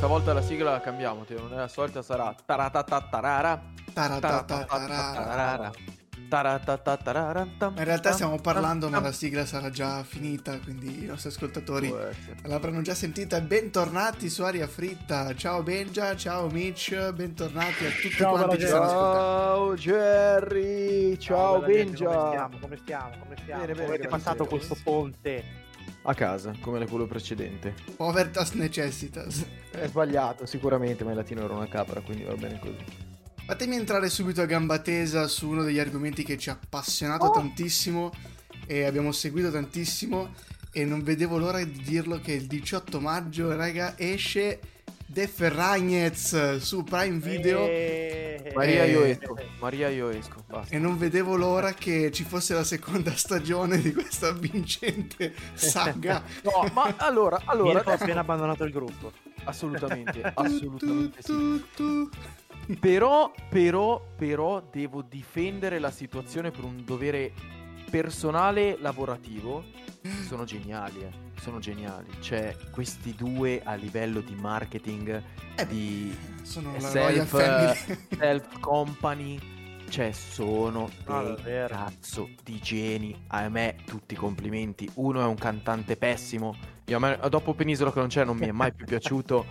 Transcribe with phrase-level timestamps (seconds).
[0.00, 3.62] stavolta la sigla la cambiamo, Teo, non è la solita, sarà taratatatarara.
[3.92, 5.70] Taratatatarara.
[6.30, 11.94] In realtà stiamo parlando, ma la sigla sarà già finita, quindi i nostri ascoltatori
[12.44, 13.38] l'avranno già sentita.
[13.42, 15.34] Bentornati su Aria Fritta.
[15.34, 19.18] Ciao Benja, ciao Mitch, bentornati a tutti Ciao, quanti che stanno ascoltando.
[19.18, 22.06] Ciao Jerry, ciao gente, Benja.
[22.06, 22.58] Come stiamo?
[22.58, 23.10] Come stiamo?
[23.18, 23.60] Come stiamo?
[23.60, 25.68] Bene, bene, Come avete passato questo ponte?
[26.02, 27.74] A casa, come quello precedente.
[27.96, 29.44] Povertas necessitas.
[29.70, 32.76] È sbagliato sicuramente, ma in latino era una capra, quindi va bene così.
[33.46, 37.30] Fatemi entrare subito a gamba tesa su uno degli argomenti che ci ha appassionato Oh.
[37.32, 38.12] tantissimo
[38.66, 40.32] e abbiamo seguito tantissimo
[40.72, 44.60] e non vedevo l'ora di dirlo che il 18 maggio, raga, esce
[45.12, 50.72] The Ferragnez su Prime Video Eh, Maria Eh, io esco, Maria io esco, basta.
[50.74, 56.22] e non vedevo l'ora che ci fosse la seconda stagione di questa vincente saga.
[56.44, 59.12] No, ma allora, allora, Mirko ha appena abbandonato il gruppo.
[59.44, 61.32] assolutamente, Tu, assolutamente sì.
[61.32, 62.08] tu, tu.
[62.78, 67.32] Però, però, però devo difendere la situazione per un dovere
[67.90, 69.64] personale lavorativo.
[70.28, 71.28] Sono geniali, eh.
[71.40, 72.06] Sono geniali.
[72.20, 75.22] Cioè, questi due a livello di marketing,
[75.56, 77.98] Eh, di Sono la self, Family.
[78.18, 79.38] self company,
[79.88, 81.74] cioè sono No, dei davvero.
[81.74, 83.24] cazzo di geni.
[83.28, 84.88] A me tutti i complimenti.
[84.94, 86.54] Uno è un cantante pessimo.
[86.90, 89.46] Io a me, dopo Penisola che non c'è non mi è mai più piaciuto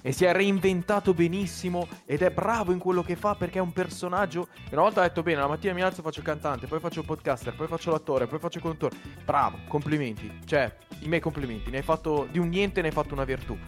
[0.00, 3.72] e si è reinventato benissimo ed è bravo in quello che fa perché è un
[3.72, 4.46] personaggio.
[4.70, 7.00] E una volta ha detto bene, la mattina mi alzo faccio il cantante, poi faccio
[7.00, 8.96] il podcaster, poi faccio l'attore, poi faccio il conduttore.
[9.24, 10.30] Bravo, complimenti.
[10.44, 11.68] Cioè, i miei complimenti.
[11.68, 13.58] Ne hai fatto di un niente, ne hai fatto una virtù.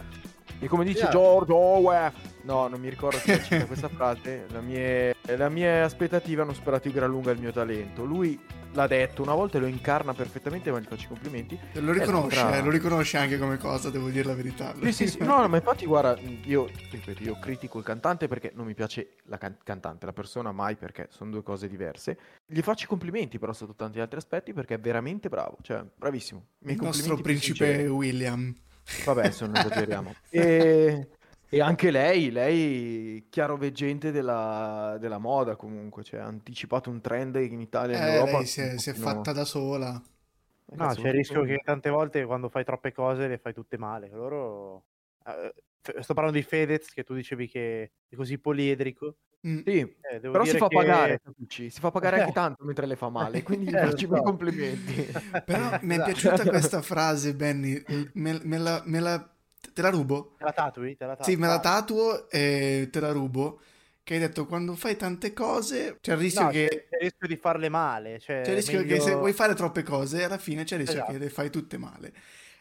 [0.59, 1.09] E come dice Yeah.
[1.09, 2.11] George Orwell,
[2.43, 4.45] no, non mi ricordo chi cita questa frase.
[4.51, 8.05] La mie- le mie aspettative hanno superato di gran lunga il mio talento.
[8.05, 8.39] Lui
[8.77, 11.59] l'ha detto una volta e lo incarna perfettamente, ma gli faccio i complimenti.
[11.73, 14.75] Lo riconosce, eh, lo riconosce anche come cosa, devo dire la verità.
[14.79, 15.17] Sì, sì, sì.
[15.19, 19.15] No, no, ma infatti, guarda, io ripeto, io critico il cantante perché non mi piace
[19.23, 22.17] la can- cantante, la persona mai perché sono due cose diverse.
[22.45, 26.45] Gli faccio i complimenti però sotto tanti altri aspetti perché è veramente bravo, cioè bravissimo.
[26.67, 27.87] Il nostro principe.
[27.87, 28.55] William.
[29.05, 30.13] Vabbè, se non esageriamo.
[30.29, 31.07] E,
[31.49, 37.59] e anche lei, lei chiaroveggente della, della moda comunque, cioè ha anticipato un trend in
[37.61, 38.37] Italia e in Eh, Europa.
[38.37, 40.01] lei si è, si è fatta da sola.
[40.69, 43.53] Eh, No, cazzo, c'è il rischio che tante volte quando fai troppe cose le fai
[43.53, 44.09] tutte male.
[44.09, 44.85] Loro...
[45.25, 45.53] eh,
[46.01, 49.15] sto parlando di Fedez, che tu dicevi che è così poliedrico.
[49.47, 49.59] Mm.
[49.63, 52.33] Sì, Eh, però si fa che- pagare, si fa pagare anche Eh.
[52.33, 54.23] tanto mentre le fa male, quindi Eh, lo faccio i miei so.
[54.23, 55.07] complimenti.
[55.43, 56.03] Però mi è Esatto.
[56.03, 57.81] piaciuta questa frase, Benny.
[58.13, 59.36] Me, me la, me la-
[59.73, 60.35] te la rubo?
[60.37, 60.95] Te la tatui?
[60.95, 61.33] Te la tatui?
[61.33, 63.61] Sì, me la tatuo e te la rubo.
[64.03, 66.67] Che hai detto, quando fai tante cose, c'è il rischio No, che...
[66.69, 68.19] c'è, c'è il rischio di farle male.
[68.19, 70.81] Cioè, C'è il rischio meglio- che se vuoi fare troppe cose, alla fine c'è il
[70.81, 71.11] rischio Esatto.
[71.11, 72.13] che le fai tutte male.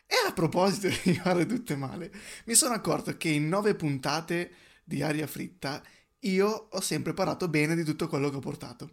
[0.07, 2.11] E a proposito di fare tutte male,
[2.47, 4.51] mi sono accorto che in nove puntate
[4.83, 5.81] di Aria Fritta
[6.21, 8.91] io ho sempre parlato bene di tutto quello che ho portato.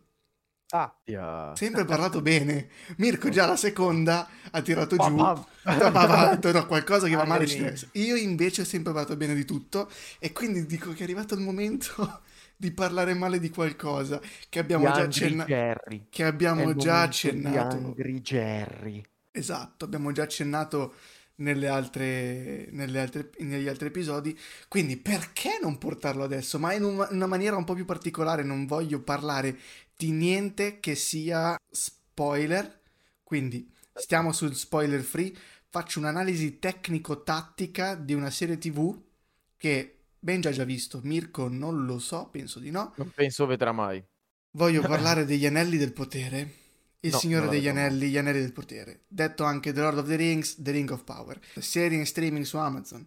[0.75, 1.53] Ah, Yeah.
[1.56, 2.67] Sempre parlato bene.
[2.97, 5.19] Mirko già la seconda ha tirato giù.
[5.19, 7.45] Ha detto, no, qualcosa che va male.
[7.94, 11.41] Io invece ho sempre parlato bene di tutto e quindi dico che è arrivato il
[11.41, 12.22] momento
[12.57, 14.19] di parlare male di qualcosa
[14.50, 15.50] che abbiamo Di già accennato.
[15.50, 16.06] Jerry.
[16.09, 17.75] Che abbiamo già momento di accennato.
[17.75, 19.03] Angry Jerry.
[19.31, 20.94] Esatto, abbiamo già accennato
[21.35, 24.38] nelle altre, nelle altre- negli altri episodi.
[24.67, 26.59] Quindi perché non portarlo adesso?
[26.59, 28.44] Ma in un- in una maniera un po' più particolare.
[28.44, 29.57] Non voglio parlare
[29.96, 32.81] di niente che sia spoiler.
[33.24, 35.34] Quindi stiamo sul spoiler free.
[35.70, 38.96] Faccio un'analisi tecnico-tattica di una serie TV
[39.58, 41.02] che Ben già già visto.
[41.03, 42.94] Mirko non lo so, penso di no.
[42.96, 44.02] Non penso vedrà mai.
[44.52, 46.62] Voglio parlare degli anelli del potere.
[47.02, 47.68] Il No, Signore degli.
[47.68, 49.03] Anelli, gli Anelli del Potere.
[49.09, 51.38] Detto anche The Lord of the Rings, The Ring of Power.
[51.59, 53.06] Serie in streaming su Amazon.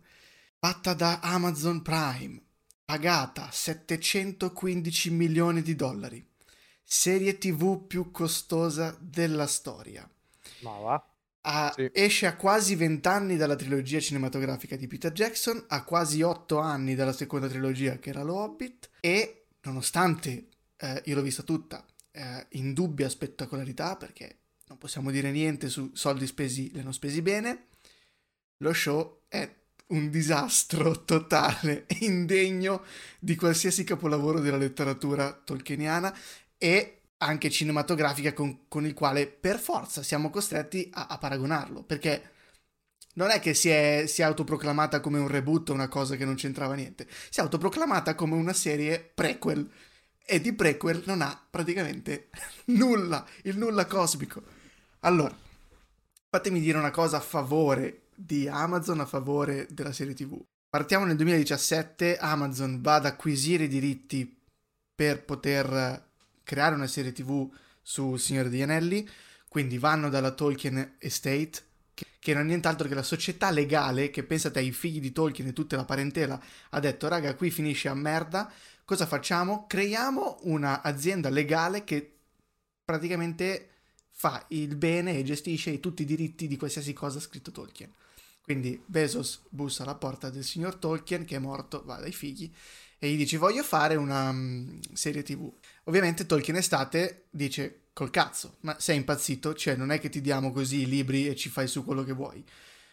[0.59, 2.43] Fatta da Amazon Prime.
[2.85, 6.23] Pagata 715 milioni di dollari.
[6.89, 10.09] Serie TV più costosa della storia.
[10.63, 11.11] ma va.
[11.41, 11.91] Ha- Sì.
[11.93, 16.95] Esce a quasi 20 anni dalla trilogia cinematografica di Peter Jackson, a quasi 8 anni
[16.95, 22.47] dalla seconda trilogia che era Lo Hobbit e nonostante eh, io l'ho vista tutta eh,
[22.51, 24.39] in dubbia spettacolarità perché
[24.69, 27.67] non possiamo dire niente su soldi spesi, li hanno spesi bene,
[28.59, 29.49] lo show è
[29.89, 32.85] un disastro totale, indegno
[33.21, 36.17] di qualsiasi capolavoro della letteratura tolkieniana
[36.59, 42.31] e anche cinematografica con, con il quale per forza siamo costretti a, a paragonarlo, perché
[43.15, 46.25] non è che si è, si è autoproclamata come un reboot o una cosa che
[46.25, 49.71] non c'entrava niente, si è autoproclamata come una serie prequel
[50.25, 52.29] e di prequel non ha praticamente
[52.67, 54.43] nulla, il nulla cosmico.
[55.01, 55.35] Allora,
[56.29, 60.39] fatemi dire una cosa a favore di Amazon, a favore della serie TV.
[60.69, 64.43] partiamo nel 2017, Amazon va ad acquisire i diritti
[64.95, 66.06] per poter
[66.47, 67.53] creare una serie tv
[67.83, 69.07] su Signore degli Anelli,
[69.49, 71.65] quindi vanno dalla Tolkien Estate,
[72.21, 75.53] che non è nient'altro che la società legale che pensate ai figli di Tolkien e
[75.53, 76.41] tutta la parentela
[76.71, 78.51] ha detto raga qui finisce a merda,
[78.85, 79.67] cosa facciamo?
[79.67, 82.17] Creiamo un'azienda legale che
[82.85, 83.71] praticamente
[84.11, 87.93] fa il bene e gestisce tutti i diritti di qualsiasi cosa scritto Tolkien.
[88.41, 92.53] Quindi Bezos bussa alla porta del signor Tolkien che è morto, va dai figli
[92.99, 95.53] e gli dice voglio fare una um, serie tv.
[95.89, 99.55] Ovviamente Tolkien Estate dice col cazzo, ma sei impazzito?
[99.55, 102.13] Cioè non è che ti diamo così i libri e ci fai su quello che
[102.13, 102.45] vuoi.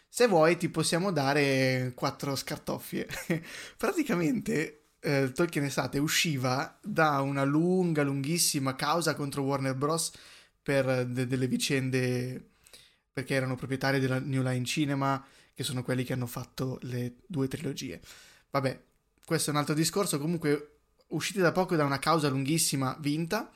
[0.08, 3.06] Se vuoi ti possiamo dare quattro scartoffie.
[3.76, 10.12] Praticamente eh, Tolkien Estate usciva da una lunga, lunghissima causa contro Warner Bros.
[10.62, 12.52] per de- delle vicende,
[13.12, 17.48] perché erano proprietari della New Line Cinema, che sono quelli che hanno fatto le due
[17.48, 18.00] trilogie.
[18.50, 18.82] Vabbè,
[19.24, 20.73] questo è un altro discorso, comunque
[21.14, 23.50] usciti da poco da una causa lunghissima vinta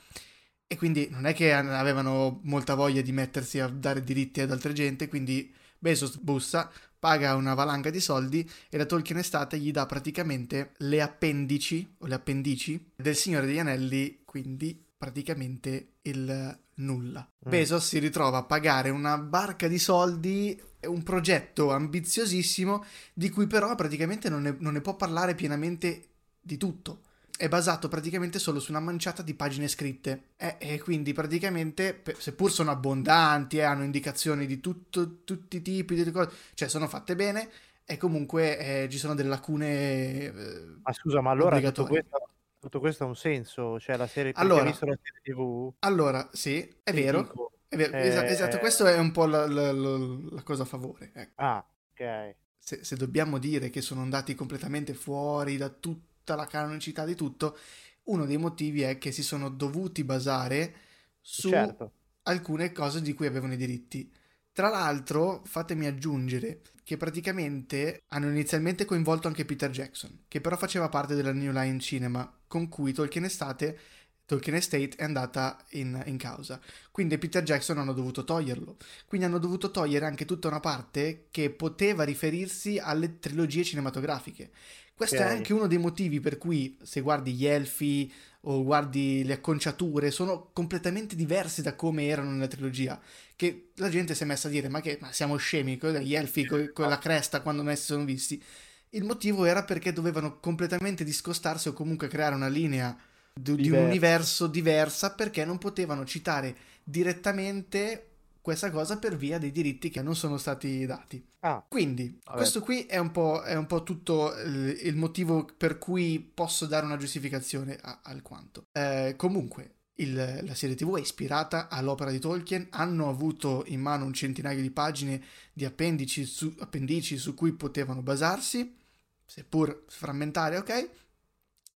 [0.71, 4.75] e quindi non è che avevano molta voglia di mettersi a dare diritti ad altre
[4.75, 9.87] gente, quindi Bezos bussa, paga una valanga di soldi e la Tolkien Estate gli dà
[9.87, 17.27] praticamente le appendici o le appendici del Signore degli Anelli, quindi praticamente il nulla.
[17.47, 17.51] Mm.
[17.51, 22.85] Bezos si ritrova a pagare una barca di soldi un progetto ambiziosissimo
[23.15, 26.09] di cui però praticamente non ne, non ne può parlare pienamente
[26.41, 27.01] di tutto
[27.39, 32.51] è basato praticamente solo su una manciata di pagine scritte e, e quindi praticamente, seppur
[32.51, 37.15] sono abbondanti e hanno indicazioni di tutto, tutti i tipi di cose, cioè sono fatte
[37.15, 37.49] bene
[37.85, 42.81] e comunque eh, ci sono delle lacune eh, Ma scusa, ma allora tutto questo, tutto
[42.81, 43.79] questo, ha un senso?
[43.79, 45.73] Cioè la serie allora, visto la serie TV?
[45.79, 47.23] Allora, sì, è vero.
[47.23, 48.09] Dico, è vero eh...
[48.09, 49.97] esatto, esatto, questo è un po' la, la, la,
[50.31, 51.13] la cosa a favore.
[51.15, 51.33] Ecco.
[51.37, 52.35] Ah, ok.
[52.59, 57.15] Se, se dobbiamo dire che sono andati completamente fuori da tutto tutta la canonicità di
[57.15, 57.57] tutto,
[58.05, 60.75] uno dei motivi è che si sono dovuti basare
[61.21, 61.93] su certo.
[62.25, 64.13] alcune cose di cui avevano i diritti.
[64.53, 70.89] Tra l'altro, fatemi aggiungere che praticamente hanno inizialmente coinvolto anche Peter Jackson, che però faceva
[70.89, 73.79] parte della New Line Cinema, con cui Tolkien Estate,
[74.27, 76.61] Tolkien Estate è andata in, in, causa.
[76.91, 78.77] Quindi Peter Jackson hanno dovuto toglierlo.
[79.07, 84.51] Quindi hanno dovuto togliere anche tutta una parte che poteva riferirsi alle trilogie cinematografiche.
[84.99, 85.29] Questo okay.
[85.29, 90.11] è anche uno dei motivi per cui se guardi gli elfi o guardi le acconciature
[90.11, 93.01] sono completamente diversi da come erano nella trilogia.
[93.37, 96.45] Che la gente si è messa a dire: Ma che ma siamo scemi, gli elfi
[96.45, 98.43] con, con la cresta quando mai si sono visti.
[98.91, 102.99] Il motivo era perché dovevano completamente discostarsi o comunque creare una linea
[103.33, 108.07] di, di un universo diversa perché non potevano citare direttamente
[108.41, 111.25] questa cosa per via dei diritti che non sono stati dati.
[111.41, 112.37] Ah, Quindi, vabbè.
[112.37, 113.11] questo qui è un,
[113.45, 118.23] è un po', tutto il, il, motivo per cui posso dare una giustificazione a, al
[118.23, 118.67] quanto.
[118.73, 124.05] Eh, comunque, il, la serie TV è ispirata all'opera di Tolkien, hanno avuto in mano
[124.05, 128.77] un centinaio di pagine di appendici su, appendici su cui potevano basarsi,
[129.25, 130.91] seppur frammentare, ok?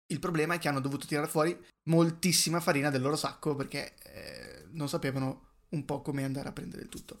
[0.06, 4.64] Il problema è che hanno dovuto tirare fuori moltissima farina del loro sacco perché eh,
[4.72, 7.18] non sapevano un po' come andare a prendere il tutto.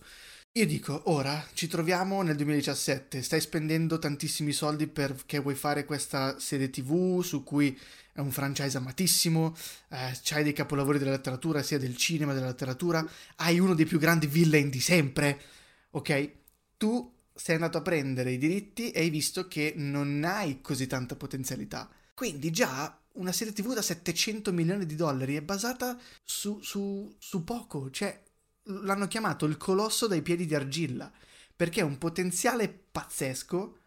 [0.54, 6.40] Io dico, ora ci troviamo nel 2017, stai spendendo tantissimi soldi perché vuoi fare questa
[6.40, 7.78] serie tv su cui
[8.12, 9.54] è un franchise amatissimo,
[9.90, 14.00] eh, c'hai dei capolavori della letteratura, sia del cinema, della letteratura, hai uno dei più
[14.00, 15.40] grandi villain di sempre,
[15.90, 16.30] ok?
[16.76, 21.14] Tu sei andato a prendere i diritti e hai visto che non hai così tanta
[21.14, 21.88] potenzialità.
[22.12, 27.44] Quindi già una serie tv da 700 milioni di dollari è basata su, su, su
[27.44, 28.20] poco, cioè
[28.64, 31.10] l'hanno chiamato il colosso dai piedi di argilla,
[31.54, 33.78] perché è un potenziale pazzesco,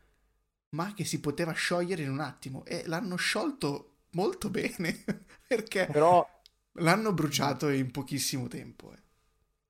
[0.69, 2.65] ma che si poteva sciogliere in un attimo.
[2.65, 5.03] E l'hanno sciolto molto bene,
[5.47, 6.27] perché Però...
[6.73, 8.91] l'hanno bruciato in pochissimo tempo.
[8.93, 9.01] Eh.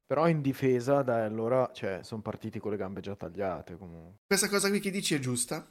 [0.06, 4.20] Però in difesa, da allora, cioè, sono partiti con le gambe già tagliate comunque.
[4.28, 5.66] Questa cosa qui che dici è giusta,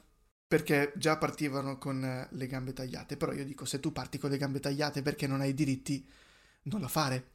[0.45, 3.15] perché già partivano con le gambe tagliate.
[3.15, 6.05] Però io dico, se tu parti con le gambe tagliate perché non hai i diritti,
[6.63, 7.31] non la fare.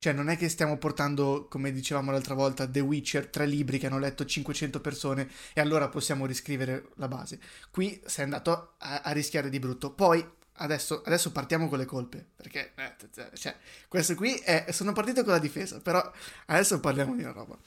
[0.00, 3.86] Cioè, non è che stiamo portando, come dicevamo l'altra volta, The Witcher, tre libri che
[3.86, 7.40] hanno letto 500 persone e allora possiamo riscrivere la base.
[7.70, 9.92] Qui sei andato a, a rischiare di brutto.
[9.92, 10.24] Poi,
[10.58, 12.94] adesso, adesso, partiamo con le colpe, perché, eh,
[13.34, 13.56] cioè,
[13.88, 16.12] questo qui è, sono partito con la difesa, però
[16.46, 17.58] adesso parliamo di una roba.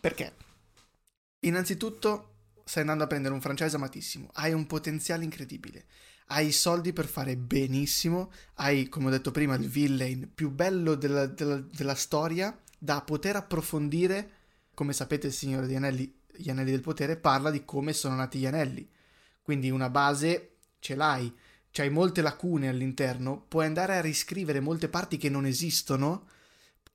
[0.00, 0.34] Perché?
[1.40, 5.86] Innanzitutto, stai andando a prendere un franchise amatissimo, hai un potenziale incredibile
[6.32, 10.94] hai i soldi per fare benissimo, hai, come ho detto prima, il villain più bello
[10.94, 14.30] della, della, della storia da poter approfondire.
[14.74, 18.38] Come sapete, il Signore degli Anelli, gli Anelli del Potere, parla di come sono nati
[18.38, 18.88] gli Anelli.
[19.42, 21.32] quindi una base ce l'hai,
[21.72, 26.28] c'hai molte lacune all'interno, puoi andare a riscrivere molte parti che non esistono,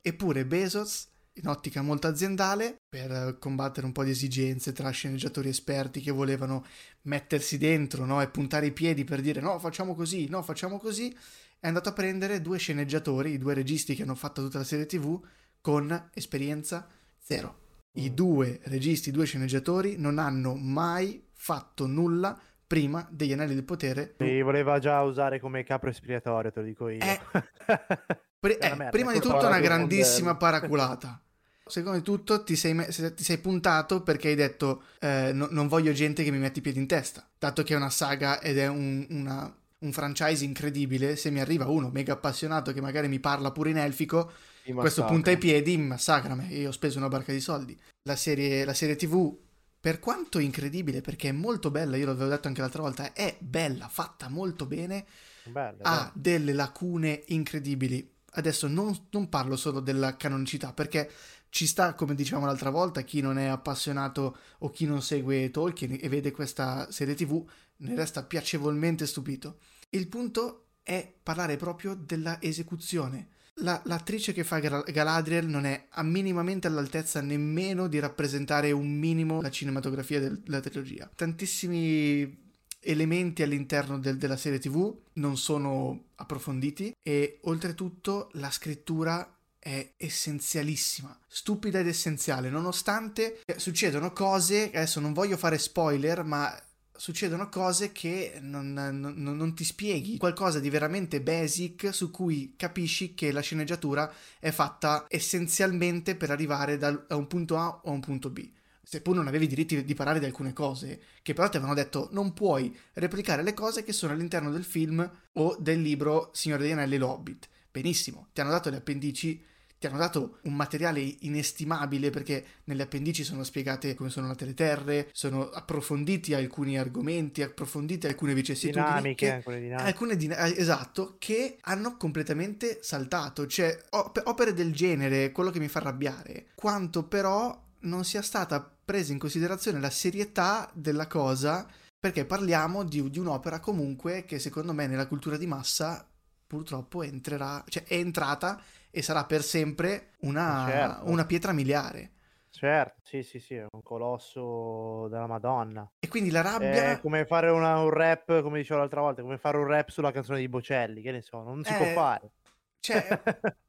[0.02, 6.00] eppure Bezos in ottica molto aziendale per combattere un po' di esigenze tra sceneggiatori esperti
[6.02, 6.66] che volevano
[7.04, 8.22] mettersi dentro no?
[8.22, 11.16] e puntare i piedi per dire no facciamo così, no facciamo così,
[11.60, 14.86] è andato a prendere due sceneggiatori, i due registi che hanno fatto tutta la serie
[14.86, 15.20] tv
[15.62, 16.88] con esperienza
[17.18, 17.64] zero.
[17.94, 18.14] I mm.
[18.14, 24.16] due registi, i due sceneggiatori non hanno mai fatto nulla prima degli Anelli del Potere.
[24.18, 27.04] Li voleva già usare come capro espiatorio, te lo dico io.
[27.04, 27.20] Eh,
[28.40, 31.20] pre- eh, prima di tutto una grandissima paraculata.
[31.68, 35.94] Secondo tutto ti sei, me- ti sei, puntato perché hai detto eh, no- non voglio
[35.94, 37.28] gente che mi mette i piedi in testa.
[37.38, 41.68] Dato che è una saga ed è un, una, un franchise incredibile, se mi arriva
[41.68, 44.32] uno mega appassionato che magari mi parla pure in elfico,
[44.74, 46.48] questo punta i piedi mi massacra me.
[46.48, 47.78] Io ho speso una barca di soldi.
[48.04, 49.36] La serie, la serie TV,
[49.80, 53.88] per quanto incredibile, perché è molto bella, io l'avevo detto anche l'altra volta, è bella,
[53.88, 55.06] fatta molto bene,
[55.44, 56.12] bella, ha bella.
[56.14, 58.14] delle lacune incredibili.
[58.38, 61.10] Adesso non, non parlo solo della canonicità, perché
[61.56, 65.98] ci sta, come dicevamo l'altra volta, chi non è appassionato o chi non segue Tolkien
[66.02, 67.42] e vede questa serie TV
[67.78, 69.60] ne resta piacevolmente stupito.
[69.92, 73.30] Il punto è parlare proprio della esecuzione.
[73.60, 79.50] La, l'attrice che fa Galadriel non è minimamente all'altezza nemmeno di rappresentare un minimo la
[79.50, 81.10] cinematografia del, della trilogia.
[81.16, 82.44] Tantissimi
[82.82, 89.35] elementi all'interno del, della serie tv non sono approfonditi e oltretutto la scrittura
[89.66, 96.56] è essenzialissima, stupida ed essenziale, nonostante succedono cose, adesso non voglio fare spoiler, ma
[96.96, 103.16] succedono cose che non, non, non, ti spieghi, qualcosa di veramente basic su cui capisci
[103.16, 108.30] che la sceneggiatura è fatta essenzialmente per arrivare da un punto A a un punto
[108.30, 108.48] B.
[108.84, 112.34] Seppur non avevi diritti di parlare di alcune cose, che però ti avevano detto non
[112.34, 116.94] puoi replicare le cose che sono all'interno del film o del libro Signore degli Anelli
[116.94, 117.50] e l'Hobbit.
[117.72, 123.24] Benissimo, ti hanno dato le appendici ti hanno dato un materiale inestimabile perché nelle appendici
[123.24, 128.86] sono spiegate come sono nate le terre, sono approfonditi alcuni argomenti, approfondite alcune vicissitudini.
[128.86, 129.88] Dinamiche, che, alcune dinamiche.
[129.88, 133.48] Alcune din- eh, esatto, che hanno completamente saltato.
[133.48, 138.60] Cioè, op- opere del genere, quello che mi fa arrabbiare, quanto però non sia stata
[138.86, 141.68] presa in considerazione la serietà della cosa
[142.00, 146.08] perché parliamo di, di un'opera comunque che secondo me nella cultura di massa
[146.46, 148.62] purtroppo entrerà, cioè è entrata
[148.96, 151.10] e sarà per sempre una, certo.
[151.10, 152.12] una pietra miliare.
[152.50, 155.92] Certo, sì, sì, sì, è un colosso della Madonna.
[156.00, 156.92] E quindi la rabbia...
[156.92, 160.14] È come fare una, un rap, come dicevo l'altra volta, come fare un rap sulla
[160.14, 162.32] canzone di Bocelli, che ne so, non si eh, può fare.
[162.80, 163.22] Cioè,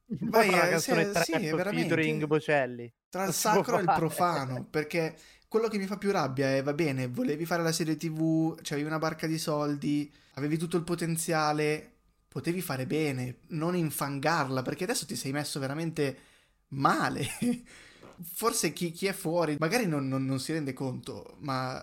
[0.06, 2.94] vai, una canzone se, sì, featuring Bocelli.
[3.08, 5.16] Tra il sacro e il profano, perché
[5.48, 8.86] quello che mi fa più rabbia è, va bene, volevi fare la serie tv, avevi
[8.86, 11.95] una barca di soldi, avevi tutto il potenziale,
[12.36, 16.18] potevi fare bene, non infangarla, perché adesso ti sei messo veramente
[16.68, 17.26] male.
[18.34, 21.82] Forse chi, chi, è fuori magari non, non, non, si rende conto, ma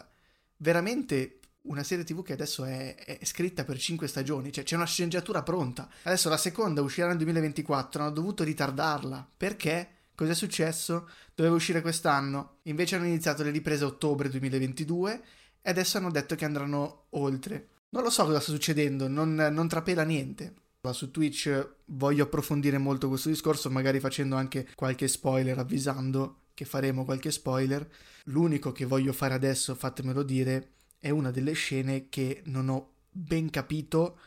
[0.58, 4.86] veramente una serie tv che adesso è, è, scritta per 5 stagioni, cioè c'è una
[4.86, 5.90] sceneggiatura pronta.
[6.04, 9.28] Adesso la seconda uscirà nel 2024, hanno dovuto ritardarla.
[9.36, 9.90] Perché?
[10.14, 11.10] Cos'è successo?
[11.34, 15.24] Doveva uscire quest'anno, invece hanno iniziato le riprese a ottobre 2022
[15.64, 17.70] e adesso hanno detto che andranno oltre.
[17.94, 20.56] Non lo so cosa sta succedendo, non, non trapela niente.
[20.92, 27.06] Su Twitch voglio approfondire molto questo discorso, magari facendo anche qualche spoiler, avvisando che faremo
[27.06, 27.88] qualche spoiler.
[28.26, 33.52] L'unico che voglio fare adesso, fatemelo dire, è una delle scene che non ho ben
[33.52, 34.18] capito.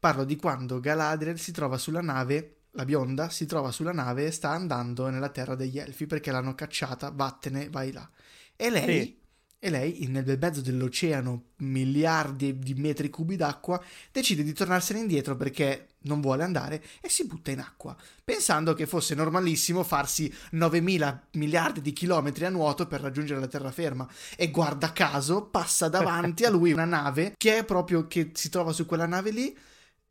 [0.00, 4.30] Parlo di quando Galadriel si trova sulla nave, la bionda si trova sulla nave e
[4.30, 8.10] sta andando nella terra degli elfi perché l'hanno cacciata, vattene, vai là.
[8.56, 9.20] E lei sì
[9.64, 15.90] e lei, nel mezzo dell'oceano, miliardi di metri cubi d'acqua, decide di tornarsene indietro perché
[16.00, 21.80] non vuole andare e si butta in acqua, pensando che fosse normalissimo farsi 9000 miliardi
[21.80, 24.10] di chilometri a nuoto per raggiungere la terraferma.
[24.34, 28.72] E guarda caso passa davanti a lui una nave che è proprio che si trova
[28.72, 29.56] su quella nave lì,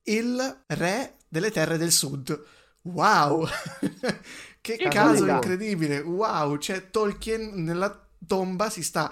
[0.04, 2.42] il re delle terre del sud.
[2.84, 3.46] Wow!
[4.62, 6.00] che, che caso incredibile!
[6.00, 6.58] Wow!
[6.58, 9.12] C'è Tolkien nella tomba si sta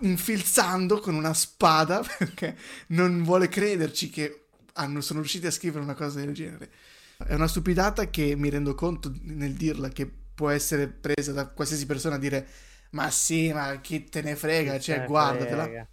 [0.00, 2.56] infilzando con una spada perché
[2.88, 6.70] non vuole crederci che hanno, sono riusciti a scrivere una cosa del genere.
[7.16, 11.86] È una stupidata che mi rendo conto nel dirla che può essere presa da qualsiasi
[11.86, 12.46] persona a dire
[12.90, 15.62] ma sì, ma chi te ne frega, cioè guardatela.
[15.64, 15.88] Frega.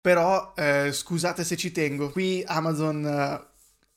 [0.00, 3.46] Però eh, scusate se ci tengo, qui Amazon eh,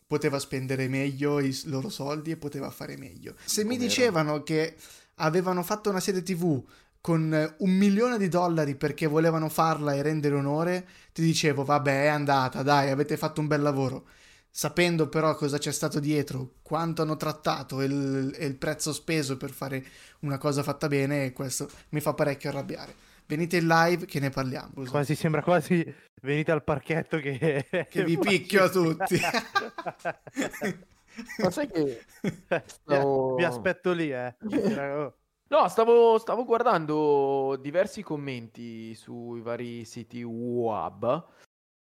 [0.05, 3.35] poteva spendere meglio i loro soldi e poteva fare meglio.
[3.43, 4.75] Se mi dicevano che
[5.15, 6.63] avevano fatto una serie TV
[7.05, 12.07] con un milione di dollari perché volevano farla e rendere onore, ti dicevo, vabbè, è
[12.07, 14.07] andata, dai, avete fatto un bel lavoro.
[14.49, 19.51] Sapendo però cosa c'è stato dietro, quanto hanno trattato e il, il prezzo speso per
[19.51, 19.85] fare
[20.21, 22.95] una cosa fatta bene, questo mi fa parecchio arrabbiare.
[23.27, 24.71] Venite in live che ne parliamo.
[24.73, 24.89] Così.
[24.89, 25.85] Quasi sembra quasi
[26.23, 29.19] venite al parchetto che, che vi picchio a tutti.
[31.37, 32.03] Ma sai che
[32.65, 33.35] stavo...
[33.35, 34.35] vi aspetto lì, eh.
[35.47, 41.33] No, stavo, stavo guardando diversi commenti sui vari siti web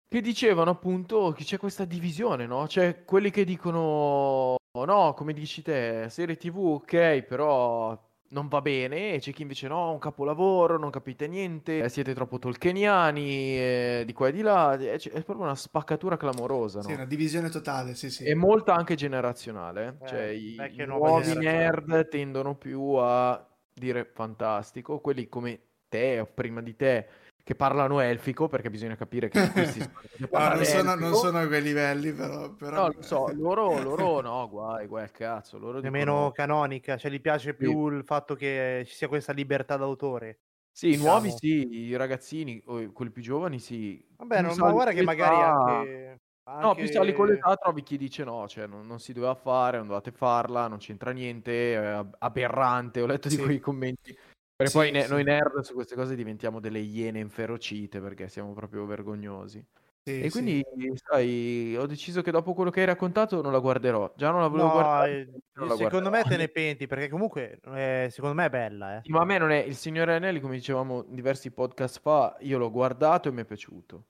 [0.09, 2.65] che dicevano appunto che c'è questa divisione, no?
[2.67, 9.13] C'è quelli che dicono no, come dici te, serie TV ok, però non va bene,
[9.13, 14.13] e c'è chi invece no, un capolavoro, non capite niente, siete troppo tolkieniani, eh, di
[14.13, 16.87] qua e di là, è, è, proprio una spaccatura clamorosa, no?
[16.87, 18.23] Sì, una divisione totale, sì, sì.
[18.23, 24.99] E molta anche generazionale, eh, cioè i, i nuovi nerd tendono più a dire fantastico,
[24.99, 27.07] quelli come te o prima di te
[27.43, 29.79] che parlano elfico, perché bisogna capire che questi
[30.31, 32.53] no, non, sono, non, sono, a quei livelli, però.
[32.53, 32.87] però...
[32.87, 35.57] No, lo so, loro, loro no, guai, guai, cazzo.
[35.57, 36.31] Loro Nemmeno dicono...
[36.31, 37.95] canonica, cioè gli piace più sì.
[37.95, 40.39] il fatto che ci sia questa libertà d'autore.
[40.71, 44.03] Sì, i nuovi sì, i ragazzini, o quelli più giovani sì.
[44.15, 46.21] Vabbè, non, ma guarda che magari anche...
[46.45, 46.65] Anche...
[46.65, 49.77] No, più sali con l'età trovi chi dice no, cioè non, non, si doveva fare,
[49.77, 53.37] non dovete farla, non c'entra niente, è aberrante, ho letto sì.
[53.37, 54.13] di quei commenti.
[54.55, 55.09] Perché sì, poi ne- sì.
[55.09, 59.65] noi nerd su queste cose diventiamo delle iene inferocite perché siamo proprio vergognosi.
[60.05, 60.61] E quindi,
[60.95, 64.11] sai, ho deciso che dopo quello che hai raccontato non la guarderò.
[64.17, 65.21] Già non la volevo no, guardare.
[65.21, 68.97] Eh, secondo me te ne penti perché comunque eh, secondo me è bella.
[68.97, 69.01] Eh.
[69.05, 72.69] ma a me non è il Signore Anelli, come dicevamo diversi podcast fa, io l'ho
[72.69, 74.07] guardato e mi è piaciuto.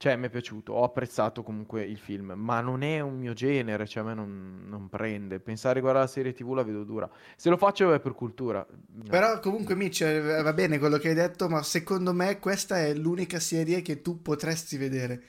[0.00, 3.86] Cioè, mi è piaciuto, ho apprezzato comunque il film, ma non è un mio genere,
[3.86, 5.40] cioè a me non, non prende.
[5.40, 7.06] Pensare a guardare la serie TV la vedo dura.
[7.36, 8.66] Se lo faccio è per cultura.
[9.10, 12.94] Però comunque Mitch, eh, va bene quello che hai detto, ma secondo me questa è
[12.94, 15.22] l'unica serie che tu potresti vedere.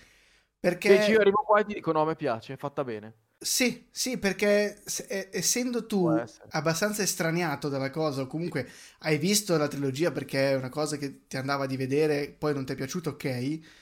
[0.57, 1.01] Perché...
[1.01, 3.13] Se io arrivo qua e ti dico no, mi piace, è fatta bene.
[3.37, 4.81] Sì, sì, perché
[5.31, 6.07] essendo tu
[6.51, 11.27] abbastanza estraniato dalla cosa, o comunque hai visto la trilogia perché è una cosa che
[11.27, 13.79] ti andava di vedere, poi non ti è piaciuto, ok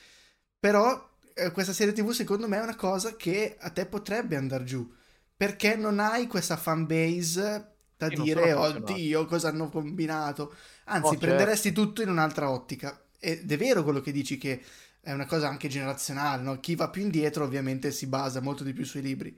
[0.60, 4.64] però eh, questa serie TV secondo me è una cosa che a te potrebbe andare
[4.64, 4.88] giù.
[5.34, 10.54] Perché non hai questa fanbase da Io dire oddio cosa hanno combinato.
[10.84, 11.82] Anzi, oh, prenderesti certo.
[11.82, 13.06] tutto in un'altra ottica.
[13.18, 14.62] Ed è vero quello che dici che
[15.00, 16.60] è una cosa anche generazionale, no?
[16.60, 19.34] Chi va più indietro ovviamente si basa molto di più sui libri.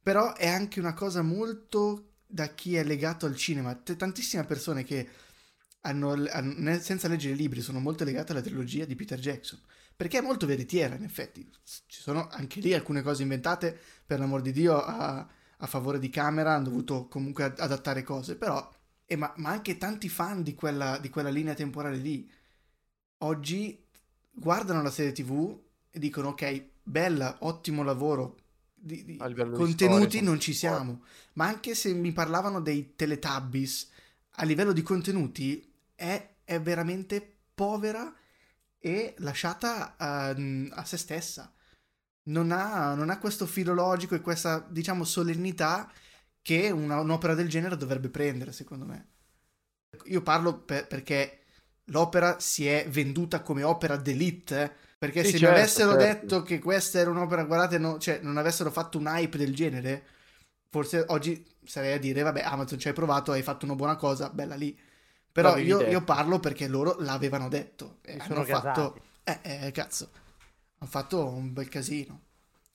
[0.00, 3.82] Però è anche una cosa molto da chi è legato al cinema.
[3.82, 5.08] C'è tantissime persone che
[5.80, 9.58] hanno, hanno, senza leggere i libri sono molto legate alla trilogia di Peter Jackson
[9.96, 11.48] perché è molto veritiera in effetti.
[11.62, 15.26] Ci sono anche lì alcune cose inventate, per l'amor di Dio, a,
[15.56, 18.70] a favore di camera, hanno dovuto comunque adattare cose, però...
[19.04, 22.30] Eh, ma, ma, anche tanti fan di quella, di quella linea temporale lì,
[23.18, 23.84] oggi
[24.30, 28.36] guardano la serie tv e dicono ok, bella, ottimo lavoro,
[28.74, 31.02] di, di contenuti storia, non ci siamo,
[31.34, 33.90] ma anche se mi parlavano dei Teletubbies,
[34.36, 38.12] a livello di contenuti è, è veramente povera
[38.84, 41.54] e lasciata uh, a se stessa.
[42.24, 45.90] Non ha, non ha, questo filo logico e questa, diciamo, solennità
[46.42, 49.10] che una, un'opera del genere dovrebbe prendere, secondo me.
[50.06, 51.44] Io parlo per, perché
[51.86, 54.72] l'opera si è venduta come opera d'elite, eh?
[54.98, 56.04] perché sì, se certo, mi avessero certo.
[56.04, 60.04] detto che questa era un'opera, guardate, no, cioè non avessero fatto un hype del genere,
[60.68, 64.30] forse oggi sarei a dire, vabbè, Amazon ci hai provato, hai fatto una buona cosa,
[64.30, 64.76] bella lì.
[65.32, 67.96] Però io, io, parlo perché loro l'avevano detto.
[68.02, 69.00] E hanno fatto.
[69.24, 70.10] Eh, eh, cazzo.
[70.78, 72.20] Hanno fatto un bel casino.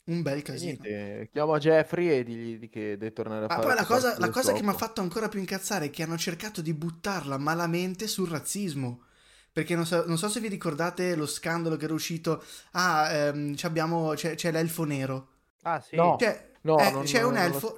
[0.06, 0.78] Un bel casino.
[0.82, 3.68] Niente, chiamo Jeffrey e digli che deve tornare a Ma fare.
[3.68, 6.18] poi la cosa, la cosa che mi ha fatto ancora più incazzare è che hanno
[6.18, 9.04] cercato di buttarla malamente sul razzismo.
[9.52, 12.44] Perché non so, non so se vi ricordate lo scandalo che era uscito.
[12.72, 15.28] Ah, ehm, abbiamo, c'è, c'è, l'elfo nero.
[15.64, 15.96] Ah, sì.
[15.96, 17.78] No, cioè, no eh, non, c'è non, un elfo.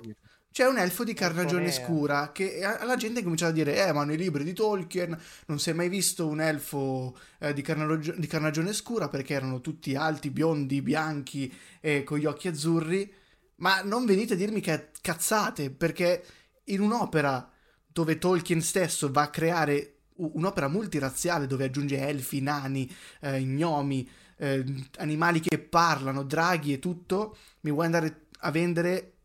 [0.52, 4.18] C'è un elfo di carnagione scura che alla gente comincia a dire: Eh, ma nei
[4.18, 8.74] libri di Tolkien non si è mai visto un elfo eh, di, carnagio- di, carnagione
[8.74, 13.14] scura perché erano tutti alti, biondi, bianchi e con gli occhi azzurri.
[13.58, 16.26] Ma non venite a dirmi che cazzate, perché
[16.66, 17.50] in un'opera
[17.86, 22.90] dove Tolkien stesso va a creare un'opera multirazziale dove aggiunge elfi, nani,
[23.22, 24.64] eh, gnomi, eh,
[24.98, 29.19] animali che parlano, draghi e tutto, mi vuoi andare a vendere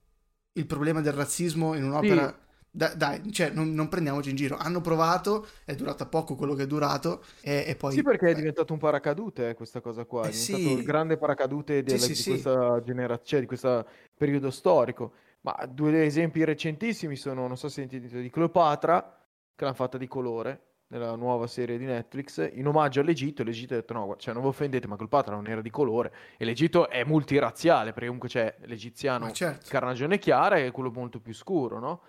[0.54, 2.28] il problema del razzismo in un'opera...
[2.28, 2.42] Sì.
[2.76, 4.56] Da, dai, cioè, non, non, prendiamoci in giro.
[4.56, 7.92] Hanno provato, è durata poco quello che è durato, e, e poi.
[7.92, 10.24] Sì, perché è diventato un paracadute eh, questa cosa qua.
[10.24, 10.72] È eh, diventato sì.
[10.72, 13.86] il grande paracadute della, sì, sì, di questa generazione, cioè di questo
[14.16, 15.12] periodo storico.
[15.42, 20.08] Ma due esempi recentissimi sono, non so se sentite, di Cleopatra, che l'hanno fatta di
[20.08, 24.34] colore, nella nuova serie di Netflix, in omaggio all'Egitto, e l'Egitto ha detto no, cioè
[24.34, 28.28] non vi offendete, ma Cleopatra non era di colore, e l'Egitto è multirazziale, perché comunque
[28.28, 29.66] c'è l'egiziano certo.
[29.68, 32.02] carnagione chiara e quello molto più scuro, no?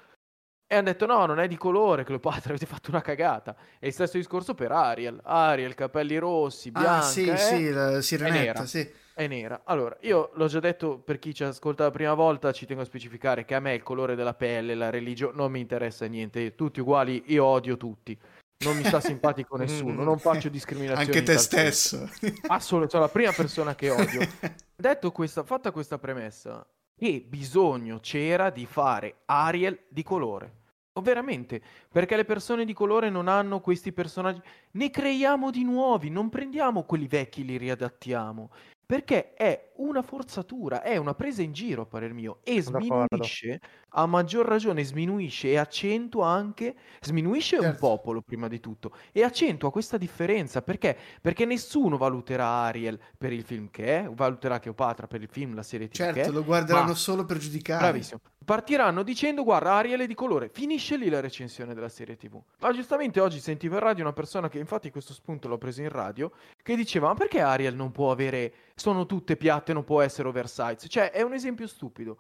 [0.68, 3.56] E hanno detto no, non è di colore Cleopatra, avete fatto una cagata.
[3.80, 5.20] E il stesso discorso per Ariel.
[5.24, 6.98] Ariel, capelli rossi, bianca.
[6.98, 7.38] Ah sì, eh?
[7.38, 8.66] sì, la sirenetta, è nera.
[8.66, 8.92] sì.
[9.14, 9.62] È nera.
[9.64, 12.86] Allora, io l'ho già detto per chi ci ascolta la prima volta, ci tengo a
[12.86, 16.56] specificare che a me il colore della pelle, la religione, non mi interessa niente.
[16.56, 18.20] Tutti uguali, io odio tutti.
[18.63, 21.06] Non mi sta simpatico nessuno, non faccio discriminazione.
[21.06, 22.10] Anche te stesso.
[22.48, 24.28] Assolutamente, sono la prima persona che odio.
[24.76, 26.65] Detto questa, fatta questa premessa,
[26.98, 30.63] e bisogno c'era di fare Ariel di colore.
[30.98, 34.39] O veramente, perché le persone di colore non hanno questi personaggi.
[34.72, 38.50] Ne creiamo di nuovi, non prendiamo quelli vecchi e li riadattiamo.
[38.86, 44.06] Perché è una forzatura, è una presa in giro a parer mio e sminuisce, a
[44.06, 47.80] maggior ragione sminuisce e accentua anche, sminuisce un Certo.
[47.80, 50.95] popolo prima di tutto e accentua questa differenza perché?
[51.19, 55.63] Perché nessuno valuterà Ariel per il film che è, valuterà Cleopatra per il film, la
[55.63, 57.78] serie TV che Certo, è, lo guarderanno ma- solo per giudicare.
[57.78, 58.19] Bravissimo.
[58.46, 62.40] Partiranno dicendo guarda Ariel è di colore, finisce lì la recensione della serie TV.
[62.60, 65.90] Ma giustamente oggi sentivo in radio una persona che infatti questo spunto l'ho preso in
[65.90, 66.32] radio
[66.62, 70.88] che diceva ma perché Ariel non può avere sono tutte piatte, non può essere oversize?
[70.88, 72.18] Cioè è un esempio stupido.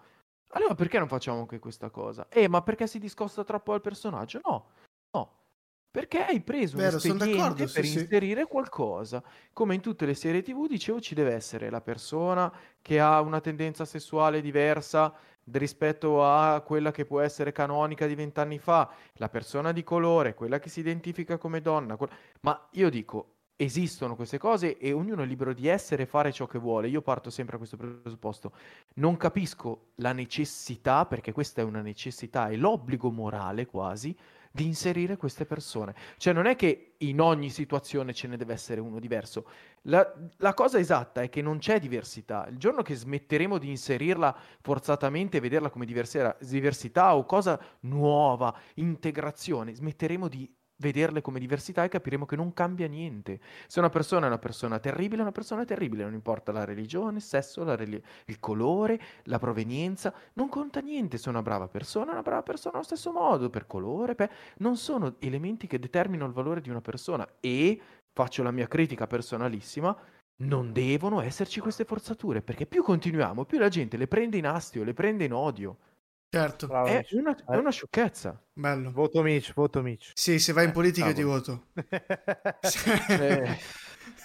[0.53, 2.27] Allora perché non facciamo anche questa cosa?
[2.29, 4.39] Eh, ma perché si discosta troppo dal personaggio?
[4.43, 4.65] No.
[5.95, 7.99] Perché hai preso Vero, un espediente per sì, sì.
[7.99, 9.23] inserire qualcosa.
[9.53, 13.39] Come in tutte le serie TV, dicevo, ci deve essere la persona che ha una
[13.39, 15.13] tendenza sessuale diversa
[15.53, 20.59] rispetto a quella che può essere canonica di vent'anni fa, la persona di colore, quella
[20.59, 21.95] che si identifica come donna.
[21.95, 22.09] que-
[22.41, 26.45] Ma io dico, esistono queste cose e ognuno è libero di essere e fare ciò
[26.45, 26.89] che vuole.
[26.89, 28.51] Io parto sempre a questo presupposto.
[28.95, 34.13] Non capisco la necessità, perché questa è una necessità e l'obbligo morale quasi,
[34.55, 35.93] di inserire queste persone.
[36.15, 39.49] Cioè non è che in ogni situazione ce ne deve essere uno diverso.
[39.81, 42.47] La, la cosa esatta è che non c'è diversità.
[42.47, 48.57] Il giorno che smetteremo di inserirla forzatamente e vederla come diversità, diversità o cosa nuova,
[48.75, 53.39] integrazione, smetteremo di vederle come diversità e capiremo che non cambia niente.
[53.67, 57.17] Se una persona è una persona terribile, è una persona terribile, non importa la religione,
[57.17, 61.17] il sesso, la reli- il colore, la provenienza, non conta niente.
[61.17, 64.31] Se una brava persona, è una brava persona allo stesso modo, per colore, per...
[64.57, 67.79] non sono elementi che determinano il valore di una persona e
[68.11, 69.95] faccio la mia critica personalissima.
[70.37, 74.83] Non devono esserci queste forzature perché più continuiamo, più la gente le prende in astio,
[74.83, 75.77] le prende in odio.
[76.35, 78.41] Certo, Bravo, È una, è una sciocchezza.
[78.51, 78.91] bello.
[78.91, 80.11] Voto Mitch, voto Mitch.
[80.13, 81.37] Sì, se vai in Eh, politica ti cavolo.
[81.37, 81.65] voto.
[83.07, 83.57] Eh,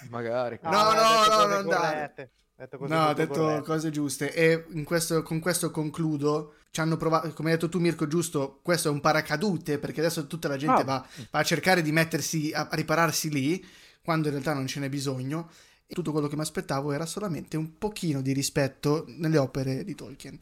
[0.09, 0.59] magari.
[0.61, 2.13] No, ha no, no, cose non dare.
[2.55, 3.61] detto cose No, ha molto detto corrette.
[3.63, 4.33] cose giuste.
[4.33, 6.55] E in questo- con questo concludo.
[6.71, 8.59] Ci hanno provato, come hai detto tu, Mirko, giusto?
[8.61, 10.85] Questo è un paracadute perché adesso tutta la gente Ah.
[10.85, 13.65] va, va a cercare di mettersi a, a ripararsi lì,
[14.03, 15.49] quando in realtà non ce n'è bisogno.
[15.87, 19.95] E tutto quello che mi aspettavo era solamente un pochino di rispetto nelle opere di
[19.95, 20.37] Tolkien.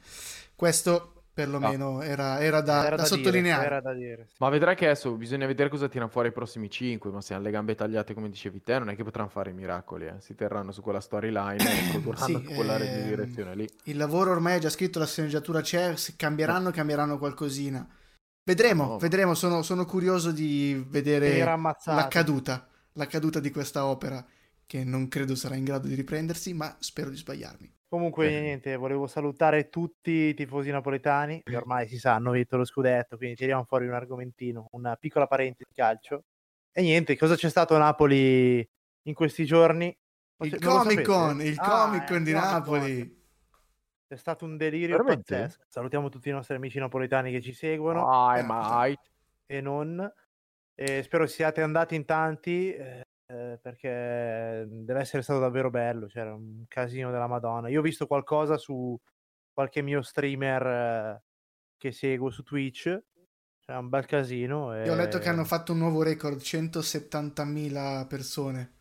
[0.56, 3.66] Questo perlomeno era, era da, Era da dire, sottolineare.
[3.66, 4.28] era da dire.
[4.30, 4.36] sì.
[4.38, 7.44] Ma vedrai che adesso bisogna vedere cosa tirano fuori i prossimi 5, ma se hanno
[7.44, 10.20] le gambe tagliate come dicevi te, non è che potranno fare miracoli, eh.
[10.22, 13.70] si terranno su quella storyline e produrranno Sì, quella ehm, direzione lì.
[13.84, 17.88] Il lavoro ormai è già scritto, la sceneggiatura c'è, se cambieranno, cambieranno qualcosina.
[18.44, 18.98] Vedremo, No.
[18.98, 24.26] vedremo, sono, sono curioso di vedere la caduta, la caduta di questa opera,
[24.66, 27.74] che non credo sarà in grado di riprendersi, ma spero di sbagliarmi.
[27.90, 28.42] Comunque, Eh.
[28.42, 33.18] niente, volevo salutare tutti i tifosi napoletani, che ormai si sa, hanno vinto lo scudetto,
[33.18, 36.26] quindi tiriamo fuori un argomentino, una piccola parentesi di calcio.
[36.72, 38.60] E niente, cosa c'è stato a Napoli
[39.04, 39.88] in questi giorni?
[40.42, 42.32] Il Comic Con, il Ah, Comic eh, Con di.
[42.32, 43.18] Napoli.
[44.08, 45.36] È stato un delirio Veramente?
[45.36, 45.64] pazzesco.
[45.68, 48.96] Salutiamo tutti i nostri amici napoletani che ci seguono mai.
[49.48, 50.14] e non.
[50.76, 56.08] E spero siate andati in tanti eh, eh, perché deve essere stato davvero bello.
[56.08, 57.70] C'era un casino della Madonna.
[57.70, 59.00] Io ho visto qualcosa su
[59.54, 61.24] qualche mio streamer eh,
[61.78, 63.04] che seguo su Twitch.
[63.60, 64.76] C'era un bel casino.
[64.76, 64.86] E...
[64.86, 68.78] Io ho letto che hanno fatto un nuovo record, 170.000 persone.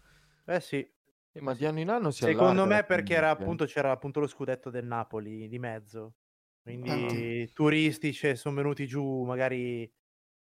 [0.47, 0.79] Eh sì,
[1.31, 3.33] Eh, Ma di anno in anno si secondo me perché era eh.
[3.33, 6.15] appunto, c'era appunto lo scudetto del Napoli di mezzo.
[6.63, 7.53] Quindi Tanti.
[7.53, 9.91] turistici sono venuti giù magari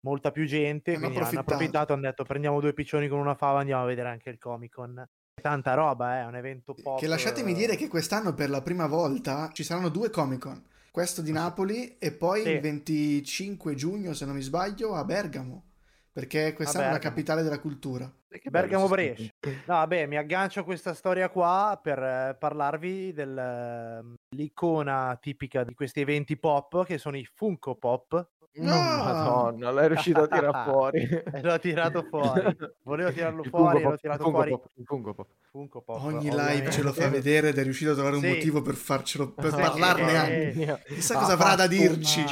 [0.07, 1.55] molta più gente, Hanno quindi hanno approfittato.
[1.55, 4.73] approfittato, hanno detto prendiamo due piccioni con una fava, andiamo a vedere anche il Comic
[4.73, 5.05] Con.
[5.43, 6.99] Tanta roba, è un evento pop.
[6.99, 10.65] Che lasciatemi dire che quest'anno per la prima volta ci saranno due Comic Con.
[10.91, 12.49] Questo di Napoli e poi Sì.
[12.51, 15.65] il 25 giugno, se non mi sbaglio, a Bergamo.
[16.11, 18.11] Perché quest'anno è la capitale della cultura.
[18.31, 19.31] Eh, Bergamo Brescia.
[19.67, 26.01] No, vabbè, mi aggancio a questa storia qua per eh, parlarvi dell'icona tipica di questi
[26.01, 28.31] eventi pop che sono i Funko Pop.
[28.59, 31.01] No, madonna, l'hai riuscito a tirar fuori.
[31.01, 32.57] E l'ho tirato fuori.
[32.83, 34.51] Volevo tirarlo Il fuori, e l'ho tirato il Funko fuori.
[34.51, 35.27] Pop, il Funko Pop.
[35.51, 36.53] Funko Pop, Ogni ovviamente.
[36.55, 38.29] live ce lo fa vedere ed è riuscito a trovare un Sì.
[38.29, 40.83] motivo per farcelo, per Sì, parlarne eh, anche.
[40.89, 42.25] Chissà Ha cosa avrà da dirci.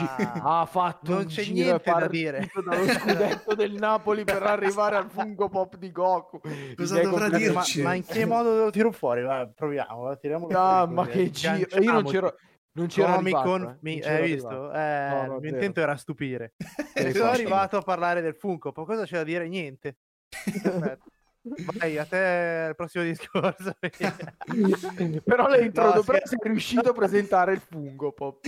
[0.43, 2.51] Ah, Ha fatto Non un c'è niente da dire.
[2.65, 6.41] dallo scudetto del Napoli per arrivare al Funko Pop di Goku.
[6.77, 7.83] Cosa dovrà comprato- ma, dirci?
[7.83, 9.23] ma in che modo lo tiro fuori?
[9.23, 10.09] Va, proviamo,
[10.53, 11.31] Ah, fuori ma che eh.
[11.31, 11.79] giro!
[11.81, 12.35] Io non c'ero,
[12.75, 13.79] non c'ero Comic arrivato, Con, eh.
[13.81, 14.73] mi- hai visto?
[14.73, 15.55] Eh, No, no, il mio zero.
[15.57, 16.55] intento era stupire.
[16.95, 17.41] Sono infatti.
[17.41, 18.73] arrivato a parlare del Funko.
[18.73, 19.49] Poi cosa c'è da dire?
[19.49, 19.97] Niente.
[21.79, 23.77] Vai, a te il prossimo discorso.
[25.25, 28.47] Però l'hai introdotto, No, però scher- sei riuscito a presentare il Funko Pop.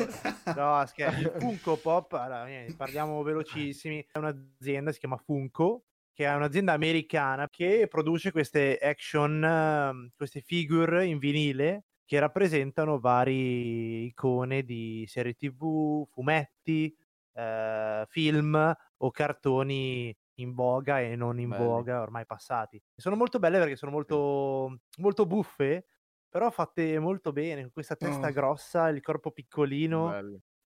[0.57, 1.21] No, scherzo.
[1.21, 4.07] Il Funko Pop, allora, parliamo velocissimi.
[4.11, 5.85] È un'azienda, si chiama Funko,
[6.15, 13.01] che è un'azienda americana che produce queste action, ehm, queste figure in vinile che rappresentano
[13.01, 16.97] vari icone di serie TV, fumetti,
[17.35, 21.55] eh, film o cartoni in voga e non in Belli.
[21.55, 22.81] voga, ormai passati.
[22.95, 25.87] Sono molto belle perché sono molto, molto buffe,
[26.29, 28.33] però fatte molto bene, con questa testa Oh.
[28.33, 30.19] grossa, il corpo piccolino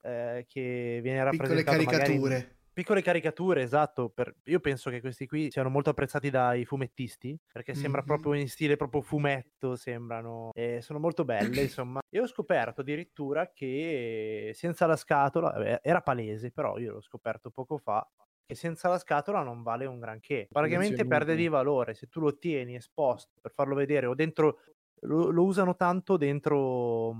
[0.02, 2.59] eh, che viene Piccole rappresentato in- caricature.
[2.80, 4.08] Piccole caricature, esatto.
[4.08, 8.06] per- Io penso che questi qui siano molto apprezzati dai fumettisti perché sembra Mhm.
[8.06, 9.76] proprio in stile proprio fumetto.
[9.76, 11.60] Sembrano e sono molto belle.
[11.60, 17.02] insomma, e ho scoperto addirittura che senza la scatola vabbè, era palese, però io l'ho
[17.02, 18.08] scoperto poco fa.
[18.46, 20.46] Che senza la scatola non vale un granché.
[20.50, 24.60] Praticamente perde di valore se tu lo tieni esposto per farlo vedere o dentro.
[25.00, 27.12] Lo, lo usano tanto dentro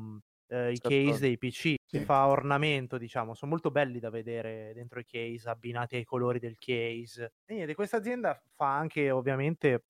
[0.50, 2.00] eh, i case dei PC Sì.
[2.04, 6.56] fa ornamento, diciamo, sono molto belli da vedere dentro i case, abbinati ai colori del
[6.58, 7.32] case.
[7.46, 9.84] E niente, questa azienda fa anche ovviamente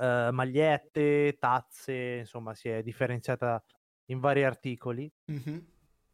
[0.00, 3.62] eh, magliette, tazze, insomma, si è differenziata
[4.06, 5.66] in vari articoli Mhm.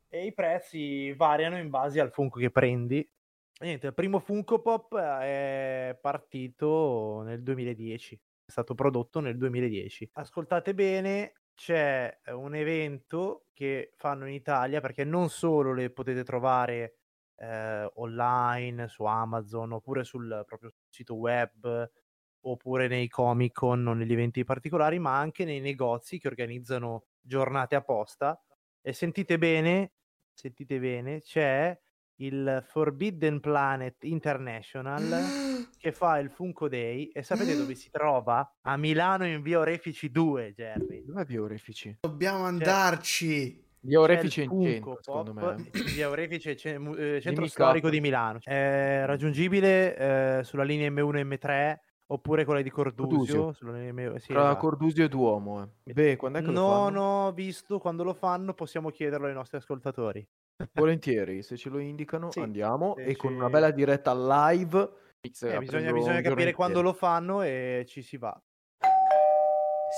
[0.08, 2.98] e i prezzi variano in base al Funko che prendi.
[2.98, 10.08] E niente, il primo Funko Pop è partito nel 2010, è stato prodotto nel 2010.
[10.12, 16.22] Ascoltate bene, c'è eh, un evento che fanno in Italia perché non solo le potete
[16.22, 16.98] trovare
[17.36, 21.90] eh, online su Amazon oppure sul proprio sito web
[22.42, 27.74] oppure nei Comic Con o negli eventi particolari, ma anche nei negozi che organizzano giornate
[27.74, 28.40] apposta.
[28.80, 29.94] E sentite bene,
[30.32, 31.76] sentite bene, c'è
[32.16, 35.02] il Forbidden Planet International
[35.86, 38.56] che fa il Funko Day e sapete dove si trova?
[38.62, 41.04] A Milano in via Orefici 2, Jerry.
[41.04, 41.96] Dov'è via Orefici?
[42.00, 43.64] Dobbiamo andarci.
[43.78, 45.70] Via Orefici è in centro, secondo me.
[45.94, 48.40] via Orefici, ce- mu- eh, centro Dimmi storico di Milano.
[48.42, 53.52] È raggiungibile eh, sulla linea M1 e M3 oppure quella di Cordusio.
[53.52, 53.72] Cordusio.
[53.92, 54.58] M- sì, Tra esatto.
[54.58, 55.62] Cordusio e Duomo.
[55.84, 55.92] eh.
[55.92, 59.56] Beh, quando è che lo Non ho visto quando lo fanno, possiamo chiederlo ai nostri
[59.58, 60.26] ascoltatori.
[60.72, 65.04] Volentieri, se ce lo indicano Sì, andiamo e con una bella diretta live.
[65.40, 68.38] Eh, bisogna, bisogna capire quando lo fanno e ci si va.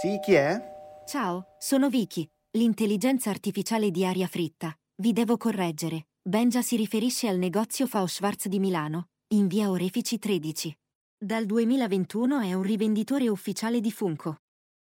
[0.00, 0.60] Sì, chi è?
[1.06, 4.72] Ciao, sono Vicky, l'intelligenza artificiale di Aria Fritta.
[4.96, 6.08] Vi devo correggere.
[6.20, 10.76] Benja si riferisce al negozio Fao Schwarz di Milano, in via Orefici 13.
[11.16, 14.36] Dal 2021 è un rivenditore ufficiale di Funko.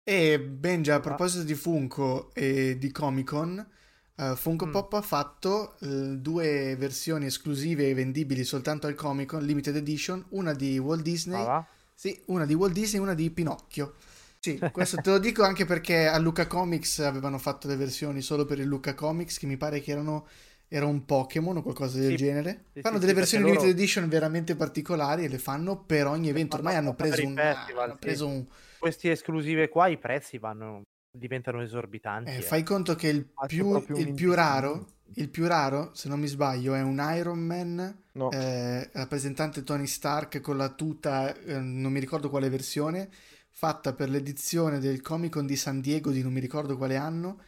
[0.04, 3.68] E Benja, a proposito di Funko e di Comic Con,
[4.16, 4.70] eh, Funko Mm.
[4.70, 10.24] Pop ha fatto eh, due versioni esclusive e vendibili soltanto al Comic Con, limited edition,
[10.30, 13.94] una di Walt Disney, Ah, sì, una di Walt Disney e una di Pinocchio.
[14.38, 18.44] Sì, questo te lo dico anche perché a Luca Comics avevano fatto le versioni solo
[18.44, 20.26] per il Luca Comics, che mi pare che erano
[20.66, 22.64] era un Pokémon o qualcosa del Sì, genere.
[22.72, 26.06] sì, fanno sì, delle versioni perché loro- limited edition veramente particolari e le fanno per
[26.06, 26.56] ogni evento.
[26.56, 28.46] Ormai hanno preso un, festival, hanno preso un,
[28.78, 32.30] Questi esclusive qua, i prezzi vanno, diventano esorbitanti.
[32.30, 32.42] Eh, eh.
[32.42, 36.26] fai conto che il Faccio più, il più raro, il più raro, se non mi
[36.26, 41.92] sbaglio, è un Iron Man No, eh, rappresentante Tony Stark con la tuta, eh, non
[41.92, 43.08] mi ricordo quale versione,
[43.50, 47.40] fatta per l'edizione del Comic Con di San Diego di non mi ricordo quale anno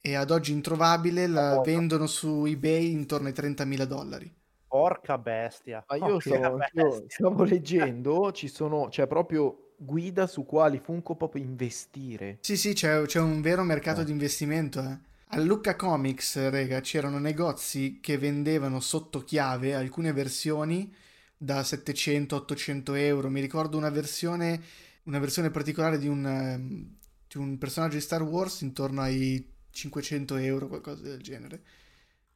[0.00, 4.32] e ad oggi introvabile, la Oh, vendono su eBay intorno ai 30.000 dollari.
[4.66, 5.84] Porca bestia.
[5.88, 6.82] ma io Porca stavo, bestia.
[6.82, 12.38] io stavo leggendo, ci sono, c'è proprio guida su quali Funko Pop investire.
[12.40, 14.04] Sì, sì, c'è, c'è un vero mercato Eh.
[14.04, 14.80] di investimento.
[14.82, 14.98] Eh.
[15.32, 20.92] A Lucca Comics, rega, c'erano negozi che vendevano sotto chiave alcune versioni
[21.36, 23.28] da 700-800 euro.
[23.28, 24.60] Mi ricordo una versione,
[25.04, 26.96] una versione particolare di un, ehm,
[27.28, 31.62] di un personaggio di Star Wars intorno ai 500 euro, qualcosa del genere.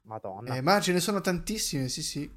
[0.02, 0.54] Madonna.
[0.54, 2.30] Eh, ma ce ne sono tantissime, sì, sì.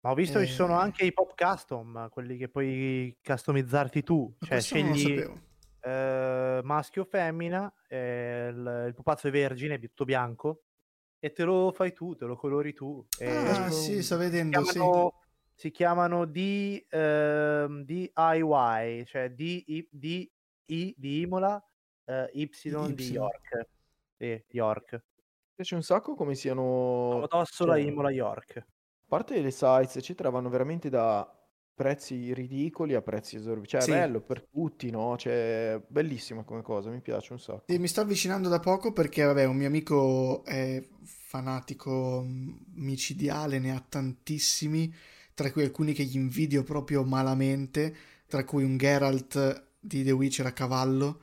[0.00, 0.82] Ma ho visto che ci sono eh.
[0.82, 4.34] anche i pop custom, quelli che puoi customizzarti tu.
[4.38, 5.24] Ma Cioè, lo scegli
[5.80, 10.62] eh, maschio o femmina, eh, il, il pupazzo è vergine, tutto bianco.
[11.20, 13.04] e te lo fai tu, te lo colori tu.
[13.18, 14.78] E Ah, sono- sì, sto vedendo, si sì.
[14.78, 15.12] chiamano,
[15.54, 20.30] si chiamano D, ehm, DIY, cioè D, I, D,
[20.66, 21.60] I di Imola,
[22.04, 22.48] eh, Y
[22.94, 23.12] di Y.
[23.14, 23.68] York.
[24.16, 24.92] Sì, York.
[24.92, 25.00] Mi
[25.56, 27.08] piace un sacco come siano...
[27.10, 28.64] Domodossola, cioè, Imola, York.
[29.10, 31.26] A parte le sites, eccetera, vanno veramente da
[31.74, 33.68] prezzi ridicoli a prezzi esorbitanti.
[33.68, 33.90] Cioè, Sì.
[33.96, 35.16] è bello per tutti, no?
[35.16, 37.66] Cioè, bellissima come cosa, mi piace un sacco.
[37.70, 43.58] Sì, mi sto avvicinando da poco perché, vabbè, un mio amico è fanatico mm, micidiale,
[43.58, 44.92] ne ha tantissimi,
[45.34, 47.94] tra cui alcuni che gli invidio proprio malamente,
[48.26, 51.20] tra cui un Geralt di The Witcher a cavallo,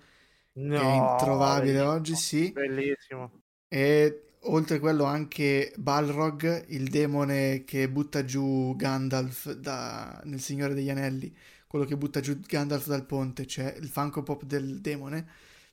[0.56, 2.56] No, che è introvabile bellissimo, oggi, sì.
[2.56, 3.32] Bellissimo.
[3.68, 10.74] E oltre a quello anche Balrog, il demone che butta giù Gandalf da- nel Signore
[10.74, 11.36] degli Anelli,
[11.68, 15.28] quello che butta giù Gandalf dal ponte, cioè il Funko Pop del demone,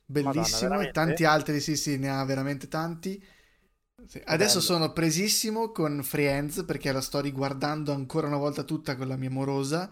[0.05, 0.91] bellissimo, e veramente?
[0.91, 3.21] tanti altri, sì sì, ne ha veramente tanti.
[4.05, 4.61] Sì, Adesso bello.
[4.61, 9.29] sono presissimo con Friends perché la sto riguardando ancora una volta tutta con la mia
[9.29, 9.89] morosa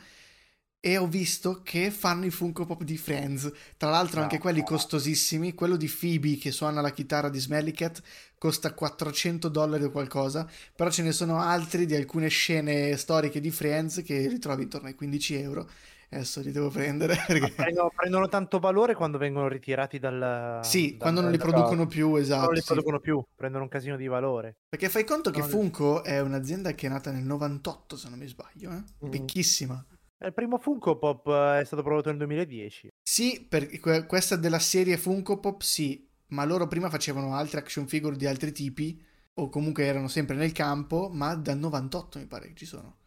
[0.84, 3.50] e ho visto che fanno i Funko Pop di Friends.
[3.78, 8.02] Tra l'altro anche quelli costosissimi, quello di Phoebe che suona la chitarra di Smelly Cat
[8.40, 13.52] costa 400 dollari o qualcosa, però ce ne sono altri di alcune scene storiche di
[13.52, 15.70] Friends che li trovi intorno ai 15 euro.
[16.14, 17.52] Adesso li devo prendere perché...
[17.52, 20.60] Prendono, prendono tanto valore quando vengono ritirati dal...
[20.64, 22.52] Sì, dal- quando non li producono più, non esatto.
[22.52, 22.66] li sì.
[22.66, 24.58] producono più, prendono un casino di valore.
[24.68, 28.18] Perché fai conto che No, Funko è un'azienda che è nata nel 98, se non
[28.18, 29.06] mi sbaglio, eh?
[29.06, 29.10] Mm.
[29.10, 29.86] Vecchissima.
[30.24, 32.90] Il primo Funko Pop eh, è stato prodotto nel 2010.
[33.02, 37.88] Sì, per que- questa della serie Funko Pop, sì, ma loro prima facevano altre action
[37.88, 39.04] figure di altri tipi,
[39.34, 42.98] o comunque erano sempre nel campo, ma dal 98 mi pare che ci sono.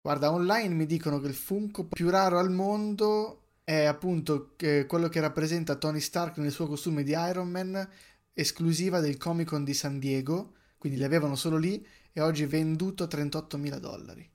[0.00, 5.08] Guarda, online mi dicono che il Funko più raro al mondo è appunto eh, quello
[5.08, 7.88] che rappresenta Tony Stark nel suo costume di Iron Man,
[8.32, 12.46] esclusiva del Comic Con di San Diego, quindi li avevano solo lì e oggi è
[12.46, 14.31] venduto a 38.000 dollari.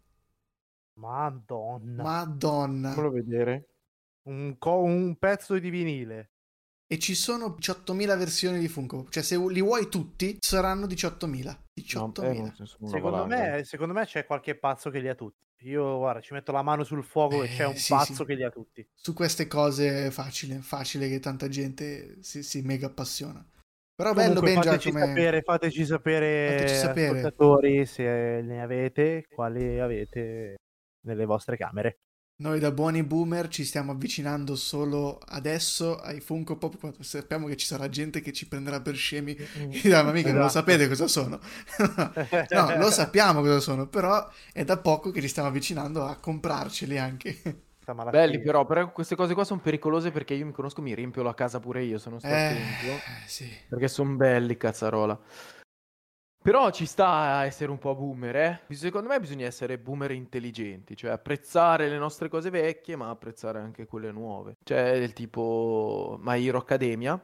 [0.97, 2.03] Madonna.
[2.03, 2.89] Madonna!
[2.91, 3.69] Fammelo vedere.
[4.27, 6.31] Un, co- un pezzo di vinile.
[6.89, 9.07] E ci sono 18.000 versioni di Funko.
[9.09, 11.45] Cioè, se li vuoi tutti, saranno 18.000.
[11.45, 12.23] No, 18.000.
[12.23, 15.15] eh, non so, sono una Secondo me, secondo me c'è qualche pazzo che li ha
[15.15, 15.45] tutti.
[15.61, 18.25] Io, guarda, ci metto la mano sul fuoco e Eh, c'è un sì, pazzo sì.
[18.25, 18.87] che li ha tutti.
[18.93, 23.45] Su queste cose è facile, facile che tanta gente si, si mega appassiona.
[23.95, 25.05] Però bello Comunque, Benja fateci, come...
[25.07, 27.85] sapere, fateci sapere, Fateci sapere.
[27.85, 30.55] se ne avete, quali avete
[31.07, 31.99] nelle vostre camere.
[32.39, 36.77] Noi da buoni boomer ci stiamo avvicinando solo adesso ai Funko Pop.
[36.77, 39.35] quando Sappiamo che ci sarà gente che ci prenderà per scemi.
[39.57, 40.59] E dirà, ma mica non lo Esatto.
[40.59, 41.39] sapete cosa sono.
[42.51, 46.97] no, lo sappiamo cosa sono, però è da poco che ci stiamo avvicinando a comprarceli
[46.99, 47.41] anche.
[48.09, 51.33] Belli però, però queste cose qua sono pericolose perché io mi conosco, mi riempio la
[51.33, 52.57] casa pure io se non sto Eh,
[53.25, 53.49] sì.
[53.69, 55.17] Perché sono belli, cazzarola.
[56.47, 58.61] Però ci sta a essere un po' boomer, eh?
[58.73, 63.85] Secondo me bisogna essere boomer intelligenti, cioè apprezzare le nostre cose vecchie, ma apprezzare anche
[63.85, 64.55] quelle nuove.
[64.63, 67.21] Cioè, del tipo My Hero Academia,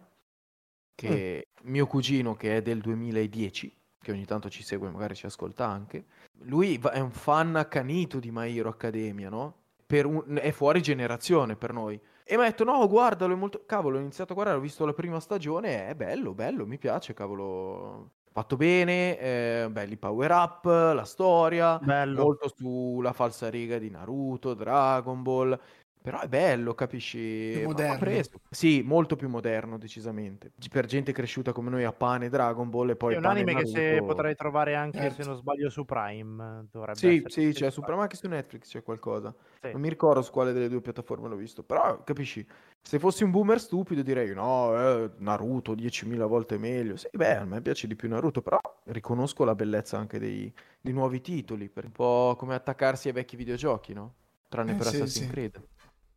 [0.94, 5.66] che mio cugino che è del 2010, che ogni tanto ci segue, magari ci ascolta
[5.68, 6.04] anche,
[6.40, 9.56] lui è un fan accanito di My Hero Academia, no?
[9.86, 11.98] Per un- è fuori generazione per noi.
[12.26, 13.64] E mi ha detto, no, guardalo, è molto...
[13.66, 17.14] Cavolo, ho iniziato a guardare, ho visto la prima stagione, è bello, bello, mi piace,
[17.14, 18.16] cavolo.
[18.36, 22.24] Fatto bene, eh, belli power up, la storia, Bello.
[22.24, 25.60] molto sulla falsariga di Naruto, Dragon Ball.
[26.02, 27.52] Però è bello, capisci?
[27.52, 28.24] Più moderno.
[28.50, 30.52] Sì, molto più moderno, decisamente.
[30.72, 33.68] Per gente cresciuta come noi a pane Dragon Ball e poi è un anime che
[33.68, 34.06] se Naruto.
[34.08, 35.22] potrei trovare anche, Certo.
[35.22, 36.68] se non sbaglio, su Prime.
[36.72, 37.86] Dovrebbe Sì, essere sì, su c'è su Prime.
[37.86, 39.34] Prime, anche su Netflix c'è qualcosa.
[39.62, 39.72] Sì.
[39.72, 42.46] Non mi ricordo su quale delle due piattaforme l'ho visto, però capisci,
[42.86, 46.96] se fossi un boomer stupido direi no, eh, Naruto 10.000 volte meglio.
[46.98, 50.94] Sì, beh, a me piace di più Naruto, però riconosco la bellezza anche dei, dei
[50.94, 54.14] nuovi titoli, per un po' come attaccarsi ai vecchi videogiochi, no?
[54.50, 55.32] Tranne Eh, per sì, Assassin's sì.
[55.32, 55.62] Creed,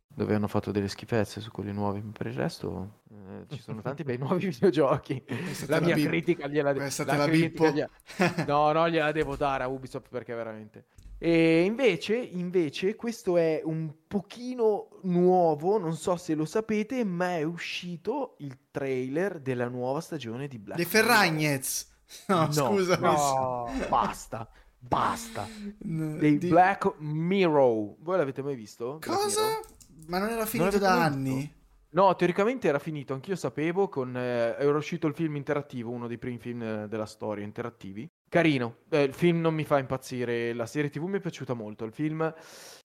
[0.07, 4.03] dove hanno fatto delle schifezze su quelli nuovi, per il resto eh, ci sono tanti
[4.03, 5.23] bei nuovi videogiochi.
[5.67, 7.67] La la mia bip- critica gliela de- Questa la te la bippo.
[7.69, 7.89] gliela-
[8.45, 10.85] No, no, gliela devo dare a Ubisoft perché veramente.
[11.19, 17.43] E invece, invece, questo è un pochino nuovo, non so se lo sapete, ma è
[17.43, 20.91] uscito il trailer della nuova stagione di Black Mirror.
[21.03, 21.95] Ferragnez.
[22.27, 22.97] No, No, scusa.
[22.99, 24.47] No, Basta,
[24.79, 25.45] basta.
[25.77, 27.95] Dei di- Black Mirror.
[27.99, 28.99] Voi l'avete mai visto?
[29.03, 29.59] Cosa?
[30.07, 31.35] Ma non era finito l'avete da anni?
[31.35, 31.55] visto?
[31.89, 36.17] No, teoricamente era finito, anch'io sapevo, con, eh, era uscito il film interattivo, uno dei
[36.19, 38.07] primi film eh, della storia interattivi.
[38.29, 41.85] Carino, Eh, il film non mi fa impazzire, la serie TV mi è piaciuta molto,
[41.85, 42.33] il film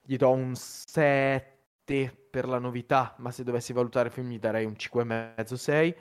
[0.04, 4.64] gli do un 7 per la novità, ma se dovessi valutare il film gli darei
[4.64, 5.94] un 5,5-6.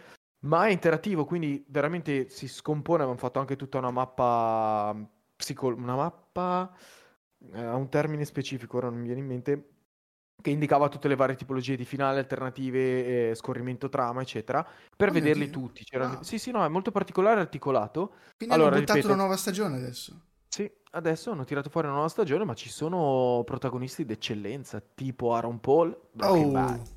[0.44, 3.04] Ma è interattivo, quindi veramente si scompone.
[3.04, 4.96] Abbiamo fatto anche tutta una mappa,
[5.36, 6.76] psico- una mappa
[7.54, 9.70] eh, a un termine specifico, ora non mi viene in mente,
[10.42, 14.66] che indicava tutte le varie tipologie di finali, alternative, eh, scorrimento trama, eccetera,
[14.96, 15.86] per Oh vederli tutti.
[15.98, 16.20] Ah.
[16.22, 18.14] Sì, sì, no, è molto particolare e articolato.
[18.38, 20.20] Quindi Allora, hanno buttato ripeto- una nuova stagione adesso.
[20.48, 25.60] Sì, adesso hanno tirato fuori una nuova stagione, ma ci sono protagonisti d'eccellenza, tipo Aaron
[25.62, 25.98] Paul.
[26.20, 26.90] Oh,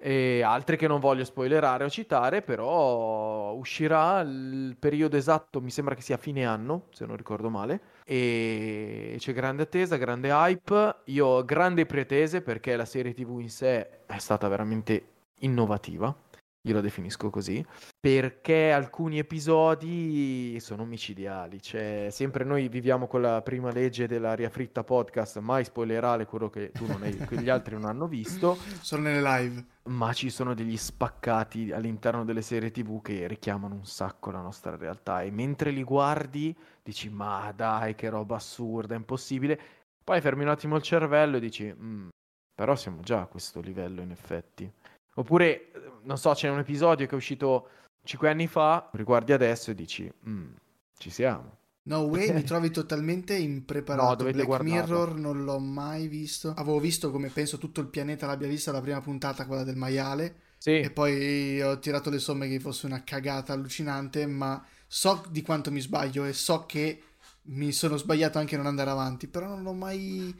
[0.00, 5.96] e altri che non voglio spoilerare o citare, però uscirà il periodo esatto, mi sembra
[5.96, 7.80] che sia fine anno, se non ricordo male,
[8.10, 13.50] e c'è grande attesa, grande hype, io ho grandi pretese perché la serie TV in
[13.50, 15.08] sé è stata veramente
[15.40, 16.16] innovativa,
[16.62, 17.62] io la definisco così,
[18.00, 24.84] perché alcuni episodi sono micidiali, cioè sempre noi viviamo con la prima legge dell'aria fritta
[24.84, 29.02] podcast, mai spoilerare quello che tu non hai, che gli altri non hanno visto, Sono
[29.02, 29.64] nelle live.
[29.88, 34.76] Ma ci sono degli spaccati all'interno delle serie TV che richiamano un sacco la nostra
[34.76, 39.60] realtà e mentre li guardi dici ma dai che roba assurda, impossibile.
[40.04, 42.08] Poi fermi un attimo il cervello e dici "Mm,
[42.54, 44.70] però siamo già a questo livello in effetti.
[45.16, 45.70] Oppure,
[46.02, 47.68] non so, c'è un episodio che è uscito
[48.04, 50.52] 5 anni fa, riguardi adesso e dici "Mm,
[50.98, 51.56] ci siamo.
[51.88, 54.08] No way, mi trovi totalmente impreparato.
[54.08, 54.72] No, dovete Black guardarlo.
[54.72, 56.52] Mirror non l'ho mai visto.
[56.54, 60.42] Avevo visto come penso tutto il pianeta l'abbia vista la prima puntata, quella del maiale.
[60.58, 65.42] Sì, E poi ho tirato le somme che fosse una cagata allucinante, ma so di
[65.42, 67.02] quanto mi sbaglio e so che
[67.44, 70.34] mi sono sbagliato anche a non andare avanti, però non l'ho mai...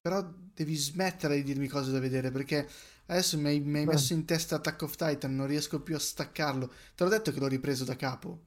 [0.00, 0.24] Però
[0.54, 2.68] devi smettere di dirmi cose da vedere perché
[3.06, 5.98] adesso mi hai, mi hai messo in testa Attack of Titan, non riesco più a
[5.98, 6.72] staccarlo.
[6.94, 8.40] Te l'ho detto che l'ho ripreso da capo.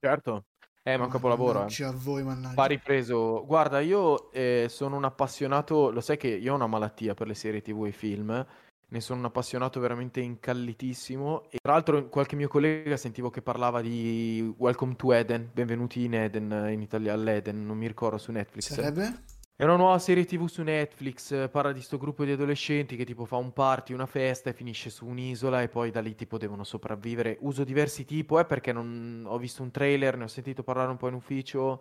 [0.00, 0.44] certo.
[0.88, 1.62] Eh, ma un capolavoro, eh.
[1.62, 2.54] Mannaggia a voi, mannaggia.
[2.54, 3.44] Va ripreso.
[3.44, 7.34] Guarda, io eh, sono un appassionato, lo sai che io ho una malattia per le
[7.34, 8.46] serie TV e i film,
[8.88, 11.50] ne sono un appassionato veramente incallitissimo.
[11.50, 16.14] E tra l'altro qualche mio collega sentivo che parlava di Welcome to Eden, benvenuti in
[16.14, 18.72] Eden, in Italia all'Eden, non mi ricordo su Netflix.
[18.72, 19.22] Sarebbe?
[19.58, 23.06] È una nuova serie TV su Netflix, eh, parla di sto gruppo di adolescenti che
[23.06, 26.36] tipo fa un party, una festa e finisce su un'isola e poi da lì tipo
[26.36, 27.38] devono sopravvivere.
[27.40, 29.24] Uso diversi tipo, eh, perché non...
[29.26, 31.80] ho visto un trailer, ne ho sentito parlare un po' in ufficio.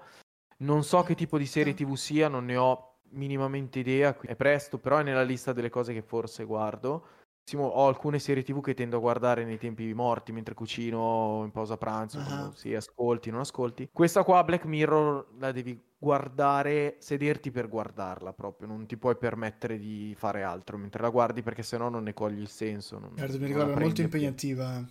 [0.59, 4.77] Non so che tipo di serie TV sia, non ne ho minimamente idea, è presto,
[4.77, 7.07] però è nella lista delle cose che forse guardo.
[7.43, 11.51] Simo- Ho alcune serie TV che tendo a guardare nei tempi morti, mentre cucino, in
[11.51, 12.23] pausa pranzo, Ah.
[12.23, 13.89] quando si ascolti, non ascolti.
[13.91, 19.79] Questa qua, Black Mirror, la devi guardare, sederti per guardarla proprio, non ti puoi permettere
[19.79, 22.99] di fare altro mentre la guardi perché sennò non ne cogli il senso.
[22.99, 24.85] non- Certo, mi ricordo, è molto impegnativa.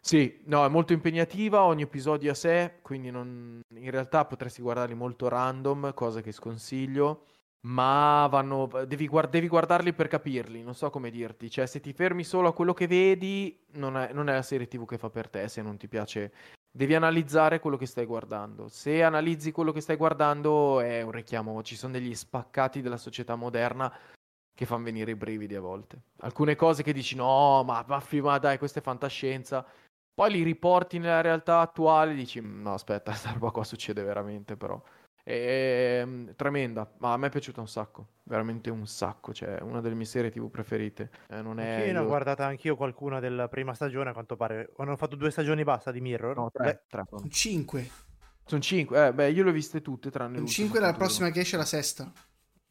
[0.00, 4.94] Sì, no, è molto impegnativa, ogni episodio a sé, quindi non- in realtà potresti guardarli
[4.94, 7.24] molto random, cosa che sconsiglio,
[7.66, 11.94] ma vanno, devi, guard- devi guardarli per capirli, non so come dirti, cioè se ti
[11.94, 15.08] fermi solo a quello che vedi, non è, non è la serie TV che fa
[15.08, 16.30] per te, se non ti piace,
[16.76, 18.66] devi analizzare quello che stai guardando.
[18.66, 23.36] Se analizzi quello che stai guardando è un richiamo, ci sono degli spaccati della società
[23.36, 23.92] moderna
[24.52, 26.00] che fanno venire i brividi a volte.
[26.20, 29.64] Alcune cose che dici no, ma vaffi, ma dai, questa è fantascienza.
[30.12, 34.56] Poi li riporti nella realtà attuale e dici no, aspetta, questa roba qua succede veramente
[34.56, 34.80] però.
[35.24, 39.62] È mm, tremenda, ma a me è piaciuta un sacco, veramente un sacco, cioè è
[39.62, 41.10] una delle mie serie TV preferite.
[41.28, 44.70] Eh, non è Io ne ho guardata anch'io qualcuna della prima stagione, a quanto pare.
[44.76, 46.36] Hanno fatto due stagioni basta di Mirror.
[46.36, 47.04] No, Beh, tre, tre.
[47.08, 47.90] Un 5.
[48.44, 51.40] Sono cinque, eh, beh, io le ho viste tutte tranne l'ultima, 5 la prossima che
[51.40, 52.12] esce è la sesta.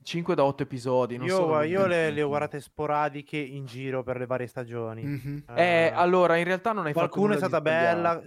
[0.04, 4.04] 5 da 8 episodi, non io sono io le, le ho guardate sporadiche in giro
[4.04, 5.04] per le varie stagioni.
[5.04, 5.46] Mhm.
[5.56, 8.22] Eh, allora, in realtà non hai fatto qualcuna è stata bella.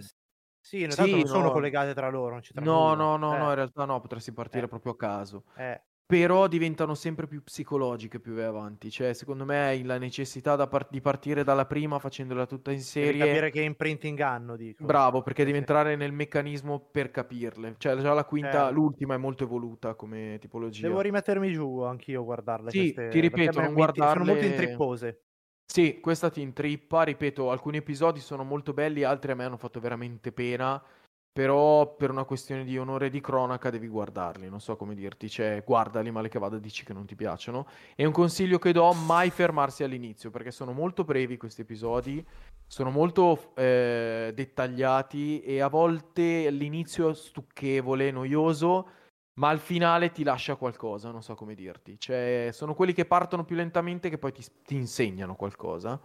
[0.67, 1.51] Sì, nel Sì, senso non sono no.
[1.51, 2.31] collegate tra loro.
[2.31, 2.95] Non c'entra No, nulla.
[2.95, 4.67] no, no, Eh, no, in realtà no, potresti partire Eh.
[4.67, 5.43] proprio a caso.
[5.55, 5.81] eh.
[6.05, 8.89] Però diventano sempre più psicologiche più avanti.
[8.89, 13.25] Cioè, secondo me la necessità par- di partire dalla prima facendola tutta in serie.
[13.25, 14.85] capire che imprinting hanno, dico.
[14.85, 15.63] Bravo, perché Sì, devi sì.
[15.63, 17.75] entrare nel meccanismo per capirle.
[17.77, 18.71] Cioè, già la quinta, Eh.
[18.71, 20.87] l'ultima è molto evoluta come tipologia.
[20.87, 22.71] Devo rimettermi giù anch'io a guardarle.
[22.71, 25.21] Sì, queste, ti ripeto, non mi- Sono molto guardarle- intrippose.
[25.69, 29.79] Sì, questa ti intrippa, ripeto, alcuni episodi sono molto belli, altri a me hanno fatto
[29.81, 30.81] veramente pena,
[31.31, 35.29] però per una questione di onore e di cronaca devi guardarli, non so come dirti,
[35.29, 37.67] cioè guardali, male che vada dici che non ti piacciono.
[37.95, 42.25] E un consiglio che do, mai fermarsi all'inizio, perché sono molto brevi questi episodi,
[42.65, 48.89] sono molto eh, dettagliati e a volte l'inizio è stucchevole, noioso,
[49.37, 51.99] ma al finale ti lascia qualcosa, non so come dirti.
[51.99, 55.99] Cioè, sono quelli che partono più lentamente che poi ti, ti insegnano qualcosa.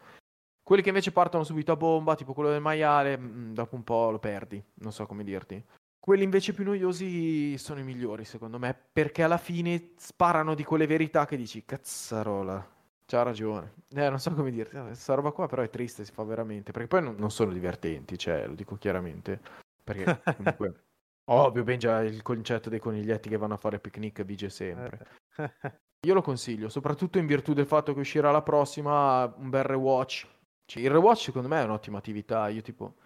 [0.63, 4.11] Quelli che invece partono subito a bomba, tipo quello del maiale, mm, dopo un po'
[4.11, 5.63] lo perdi, non so come dirti.
[5.99, 10.87] Quelli invece più noiosi sono i migliori, secondo me, perché alla fine sparano di quelle
[10.87, 12.71] verità che dici, cazzarola.
[13.07, 13.75] c'ha ragione.
[13.91, 16.89] Eh, non so come dirti, questa roba qua però è triste, si fa veramente, perché
[16.89, 19.41] poi non, non sono divertenti, cioè, lo dico chiaramente,
[19.83, 20.75] perché comunque,
[21.27, 25.07] ovvio, ben già il concetto dei coniglietti che vanno a fare picnic vige sempre.
[26.07, 30.27] Io lo consiglio, soprattutto in virtù del fatto che uscirà la prossima, un bel rewatch.
[30.65, 32.97] Cioè, il rewatch secondo me è un'ottima attività, io tipo...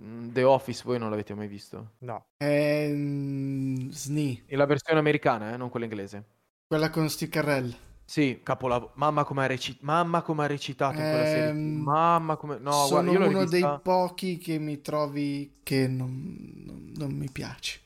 [0.00, 1.92] mm, The Office voi non l'avete mai visto?
[1.98, 2.28] No.
[2.36, 6.24] È mm, SNI, E la versione americana, eh, non quella inglese.
[6.66, 7.74] quella con Steve Carrell.
[8.08, 8.92] Sì, capolavoro.
[8.96, 11.50] Mamma come ha reci- mamma come ha recitato in quella serie.
[11.50, 12.58] Ehm, Mamma come...
[12.58, 13.46] No, Sono guarda, uno rivista...
[13.46, 16.34] dei pochi che mi trovi che non,
[16.64, 17.80] non- non mi piace.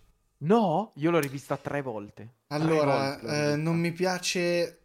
[0.45, 2.35] No, io l'ho rivista tre volte.
[2.55, 4.79] Tre Allora, volte l'ho eh, non mi piace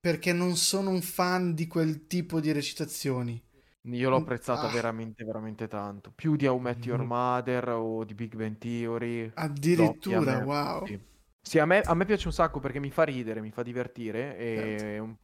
[0.00, 3.40] perché non sono un fan di quel tipo di recitazioni.
[3.82, 4.68] Io l'ho apprezzata Ah.
[4.68, 6.10] veramente, veramente tanto.
[6.12, 7.06] Più di How Met Your Mhm.
[7.06, 9.32] Mother o di Big Bang Theory.
[9.34, 10.86] Addirittura, wow.
[10.86, 10.98] Sì,
[11.44, 14.36] Sì, a me, a me piace un sacco perché mi fa ridere, mi fa divertire.
[14.36, 15.00] E Certo.
[15.00, 15.14] un-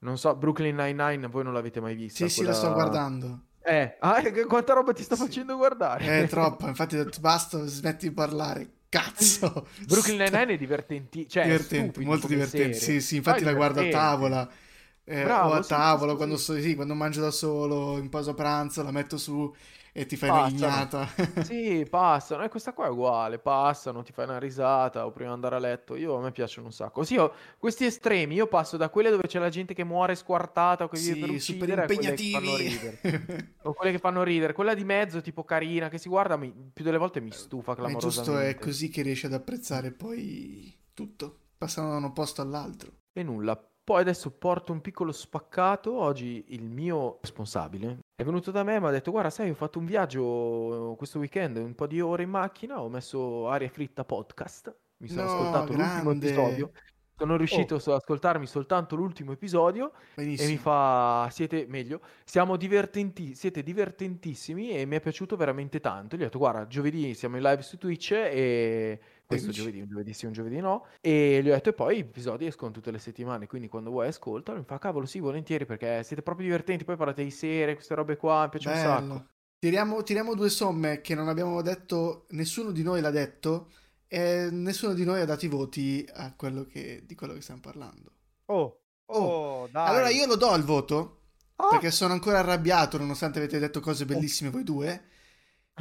[0.00, 2.26] non so, Brooklyn Nine-Nine voi non l'avete mai vista?
[2.26, 3.46] Sì, sì, la sto quella- guardando.
[3.60, 5.24] Eh, ah, quanta roba ti sta Sì.
[5.24, 6.04] facendo guardare?
[6.04, 8.72] È troppo, infatti ho detto basta, smetti di parlare.
[8.88, 9.66] Cazzo!
[9.84, 12.78] Brooklyn Nine-Nine è divertenti, cioè è divertente, stupido molto divertente.
[12.78, 12.78] serie.
[12.78, 13.88] Sì, sì, Però infatti la guardo a divertente.
[13.88, 14.50] tavola.
[15.04, 18.34] eh, Bravo, o a tavola sì, quando, so- sì, quando mangio da solo, in pausa
[18.34, 19.54] pranzo, la metto su
[20.00, 20.50] e ti fai Passano.
[20.50, 21.08] un'ignata.
[21.48, 25.34] Sì, passano, e questa qua è uguale, passano, ti fai una risata o prima di
[25.34, 25.96] andare a letto.
[25.96, 27.04] Io a me piacciono un sacco.
[27.04, 30.84] Sì, ho questi estremi, io passo da quelle dove c'è la gente che muore squartata
[30.84, 32.16] o che vive per Sì, super uccidere ridere.
[32.16, 33.46] impegnativi.
[33.62, 36.84] O quelle che fanno ridere, quella di mezzo, tipo carina, che si guarda, mi- più
[36.84, 38.50] delle volte mi stufa Ma è giusto, clamorosamente.
[38.50, 41.38] è così che riesci ad apprezzare poi tutto.
[41.58, 42.92] Passano da un posto all'altro.
[43.12, 43.60] E nulla.
[43.88, 45.94] Poi adesso porto un piccolo spaccato.
[45.98, 49.54] Oggi il mio responsabile è venuto da me e mi ha detto: Guarda, sai, ho
[49.54, 52.82] fatto un viaggio questo weekend, un po' di ore in macchina.
[52.82, 54.76] Ho messo aria fritta podcast.
[54.98, 56.26] Mi sono No, ascoltato l'ultimo grande.
[56.26, 56.70] episodio.
[57.16, 57.78] Sono riuscito Oh.
[57.78, 59.92] ad ascoltarmi soltanto l'ultimo episodio.
[59.92, 60.50] E Benissimo.
[60.50, 62.02] mi fa: Siete meglio?
[62.24, 66.14] Siamo divertenti, siete divertentissimi e mi è piaciuto veramente tanto.
[66.16, 69.60] Gli ho detto: Guarda, giovedì siamo in live su Twitch e questo 15.
[69.60, 70.86] giovedì, un giovedì sì, un giovedì no.
[71.00, 73.46] E gli ho detto: E poi i episodi escono tutte le settimane.
[73.46, 74.58] Quindi quando vuoi ascoltalo.
[74.58, 76.84] Mi fa: Cavolo, sì, volentieri perché siete proprio divertenti.
[76.84, 78.42] Poi parlate di serie, queste robe qua.
[78.44, 79.06] Mi piace un sacco.
[79.06, 79.28] Bello.
[79.58, 83.72] Tiriamo, tiriamo due somme che non abbiamo detto, nessuno di noi l'ha detto
[84.06, 87.60] e nessuno di noi ha dato i voti a quello che, di quello che stiamo
[87.60, 88.12] parlando.
[88.46, 89.88] Oh, Oh, oh, dai.
[89.88, 91.14] Allora io lo do il voto
[91.56, 91.68] Ah!
[91.70, 95.06] perché sono ancora arrabbiato nonostante avete detto cose bellissime voi due.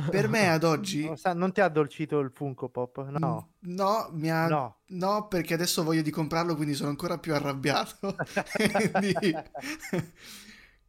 [0.10, 3.08] Per me ad oggi Non, ti ha addolcito il Funko Pop?
[3.10, 3.54] No.
[3.60, 3.88] No,
[4.30, 4.78] ha- No.
[4.88, 8.16] no, perché adesso voglio di comprarlo, quindi sono ancora più arrabbiato.
[8.94, 9.36] quindi...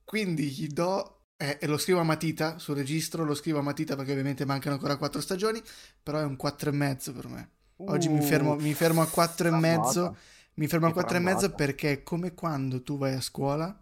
[0.04, 3.94] quindi gli do eh, e lo scrivo a matita sul registro, lo scrivo a matita
[3.94, 5.62] perché ovviamente mancano ancora quattro stagioni,
[6.02, 7.50] però è un 4,5 per me.
[7.76, 10.16] Oggi mi fermo, mi fermo a quattro e mezzo.
[10.54, 11.64] Mi fermo a Che 4 e mezzo trambata.
[11.64, 13.80] perché è come quando tu vai a scuola,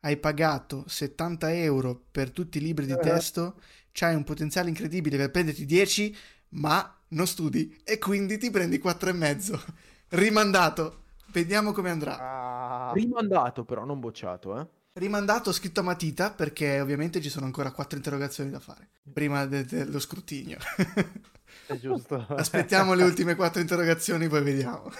[0.00, 2.98] hai pagato 70 euro per tutti i libri di Eh.
[2.98, 3.60] testo,
[3.94, 6.14] c'hai un potenziale incredibile per prenderti 10,
[6.50, 9.62] ma non studi e quindi ti prendi 4 e mezzo.
[10.10, 11.02] Rimandato.
[11.28, 12.18] Vediamo come andrà.
[12.18, 14.66] Ah, Rimandato, però, non bocciato, eh.
[14.96, 19.64] Rimandato scritto a matita perché ovviamente ci sono ancora quattro interrogazioni da fare prima de-
[19.64, 20.58] dello scrutinio.
[21.66, 22.24] è giusto.
[22.30, 24.90] Aspettiamo le ultime quattro interrogazioni, poi vediamo.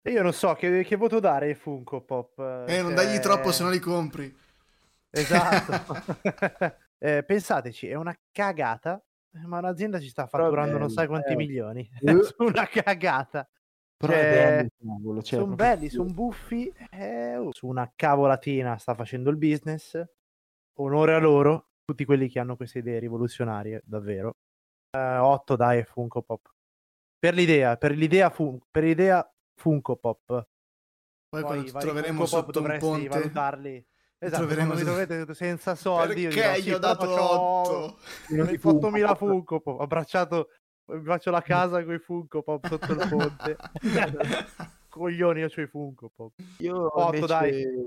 [0.00, 2.38] E Io non so che, che voto dare ai Funko Pop.
[2.66, 4.34] Eh, non cioè- dagli troppo se no li compri.
[5.10, 6.06] Esatto.
[6.98, 9.02] Eh, pensateci, è una cagata,
[9.46, 11.36] ma un'azienda ci sta fatturando non sai quanti eh.
[11.36, 11.88] milioni.
[12.00, 12.22] Eh.
[12.22, 13.48] Su una cagata.
[13.96, 16.72] Però Cioè, cavolo, cioè, sono belli, sono buffi.
[16.90, 20.00] eh, oh, su una cavolatina sta facendo il business.
[20.80, 24.36] Onore a loro, tutti quelli che hanno queste idee rivoluzionarie, davvero.
[24.96, 26.48] 8 dai Funko Pop.
[27.18, 30.24] Per l'idea, per l'idea, Fun- per l'idea Funko Pop.
[30.26, 30.46] Poi,
[31.28, 33.08] Poi quando troveremo Funko Pop sotto un dovresti ponte...
[33.08, 33.86] valutarli.
[34.20, 37.98] Esatto, troveremo mi trovate senza soldi, io Perché sì, gli ho però dato c'ho- 8?
[38.30, 40.48] mi hai fatto 8000 Funko Pop, ho abbracciato,
[40.86, 43.56] mi faccio la casa con i Funko Pop sotto il ponte.
[44.88, 46.32] Coglioni, io c'ho i Funko Pop.
[46.60, 47.26] Io Otto, invece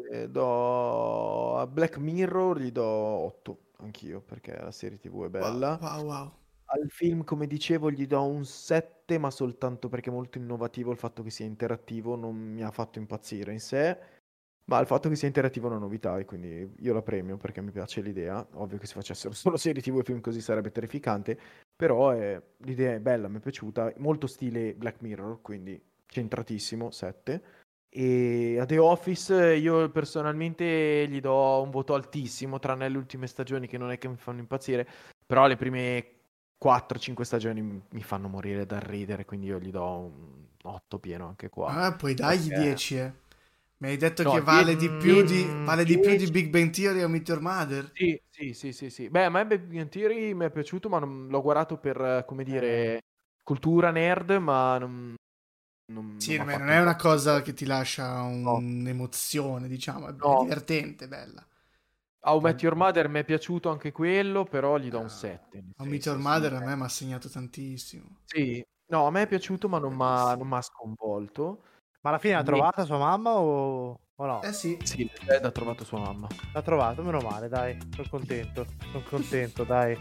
[0.10, 0.32] dai.
[0.32, 5.78] do a Black Mirror gli do 8 anch'io perché la serie TV è bella.
[5.82, 6.32] Wow, wow.
[6.66, 10.98] Al film, come dicevo, gli do un 7, ma soltanto perché è molto innovativo il
[10.98, 13.98] fatto che sia interattivo non mi ha fatto impazzire in sé.
[14.66, 17.62] Ma il fatto che sia interattivo è una novità e quindi io la premio perché
[17.62, 18.45] mi piace l'idea.
[18.53, 21.38] Ovvio che se facessero solo serie TV e film così sarebbe terrificante,
[21.76, 27.43] però è- l'idea è bella, mi è piaciuta, molto stile Black Mirror, quindi centratissimo, 7.
[27.93, 33.68] E a The Office io personalmente gli do un voto altissimo, tranne le ultime stagioni
[33.68, 34.88] che non è che mi fanno impazzire,
[35.26, 36.05] però le prime
[36.64, 41.49] 4-5 stagioni mi fanno morire dal ridere, quindi io gli do un 8 pieno anche
[41.49, 41.68] qua.
[41.68, 43.14] Ah, puoi dargli Perché- 10, eh.
[43.82, 46.30] Mi hai detto No, che vale di più di, vale di, più di.
[46.30, 47.94] Big Bang Theory o Meet Your Mother?
[47.94, 49.10] Sì, sì, sì, sì, sì.
[49.10, 52.26] Beh, a me Big Bang Theory mi è piaciuto, ma non- l'ho guardato per, eh,
[52.26, 53.02] come dire,
[53.44, 55.14] cultura nerd, ma non...
[55.92, 60.38] non- Sì, non non è, una cosa che ti lascia un'emozione, diciamo, è, No.
[60.38, 61.46] divertente, bella.
[62.24, 65.62] I Met Your Mother mi è piaciuto anche quello, però gli do un Ah, 7.
[65.62, 68.22] nel How Meet senso, Your Mother sì, a me mi ha segnato tantissimo.
[68.30, 71.64] Sì, no, a me è piaciuto, ma non non m'ha sconvolto.
[72.02, 74.41] Ma alla fine l'ha trovata sua mamma o, o no?
[74.41, 76.28] Eh sì, Sì, Ted ha trovato sua mamma.
[76.52, 77.78] L'ha trovato, meno male, dai.
[77.93, 78.66] Sono contento.
[78.91, 79.95] Sono contento, dai.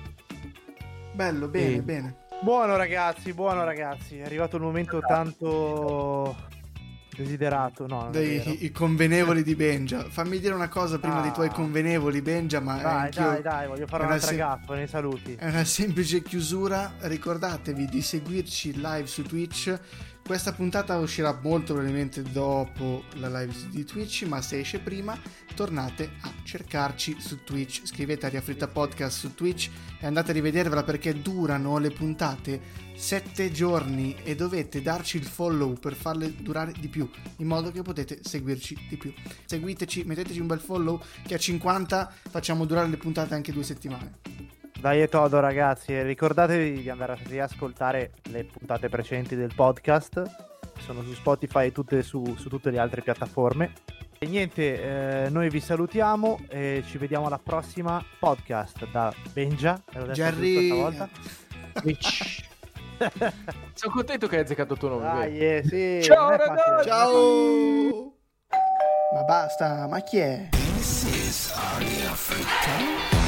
[1.12, 1.80] bello, bene, Sì.
[1.82, 2.16] bene.
[2.42, 4.16] Buono ragazzi, buono ragazzi.
[4.18, 6.34] È arrivato il momento tanto
[7.14, 7.86] desiderato.
[7.86, 10.04] No, Dei, i, i convenevoli di Benja.
[10.08, 11.52] Fammi dire una cosa prima dei tuoi Ah.
[11.52, 15.34] convenevoli, Benja, ma Dai, anch'io- dai, dai, voglio fare un'altra sem- gaffa nei saluti.
[15.34, 16.94] È una semplice chiusura.
[17.00, 19.78] Ricordatevi di seguirci live su Twitch.
[20.24, 25.18] Questa puntata uscirà molto probabilmente dopo la live di Twitch, ma se esce prima,
[25.56, 27.84] tornate a cercarci su Twitch.
[27.84, 32.60] Scrivete Aria Fritta Podcast su Twitch e andate a rivedervela perché durano le puntate
[32.94, 37.82] 7 giorni e dovete darci il follow per farle durare di più, in modo che
[37.82, 39.12] potete seguirci di più.
[39.46, 44.59] Seguiteci, metteteci un bel follow che a 50 facciamo durare le puntate anche due settimane.
[44.80, 50.22] Dai e todo ragazzi, ricordatevi di andare a riascoltare le puntate precedenti del podcast,
[50.78, 53.74] sono su Spotify e tutte, su, su tutte le altre piattaforme.
[54.18, 59.82] E niente, eh, noi vi salutiamo e ci vediamo alla prossima podcast da Benja.
[60.12, 60.68] Jerry?
[63.74, 65.02] Sono contento che hai azzeccato il tuo nome.
[65.02, 65.44] Dai, vedi?
[65.44, 65.62] eh,
[66.00, 66.88] sì, Ciao, ragazzi!
[66.88, 68.14] Ciao!
[69.12, 70.48] Ma basta, ma chi è?
[70.50, 73.19] This is Aria Fritta.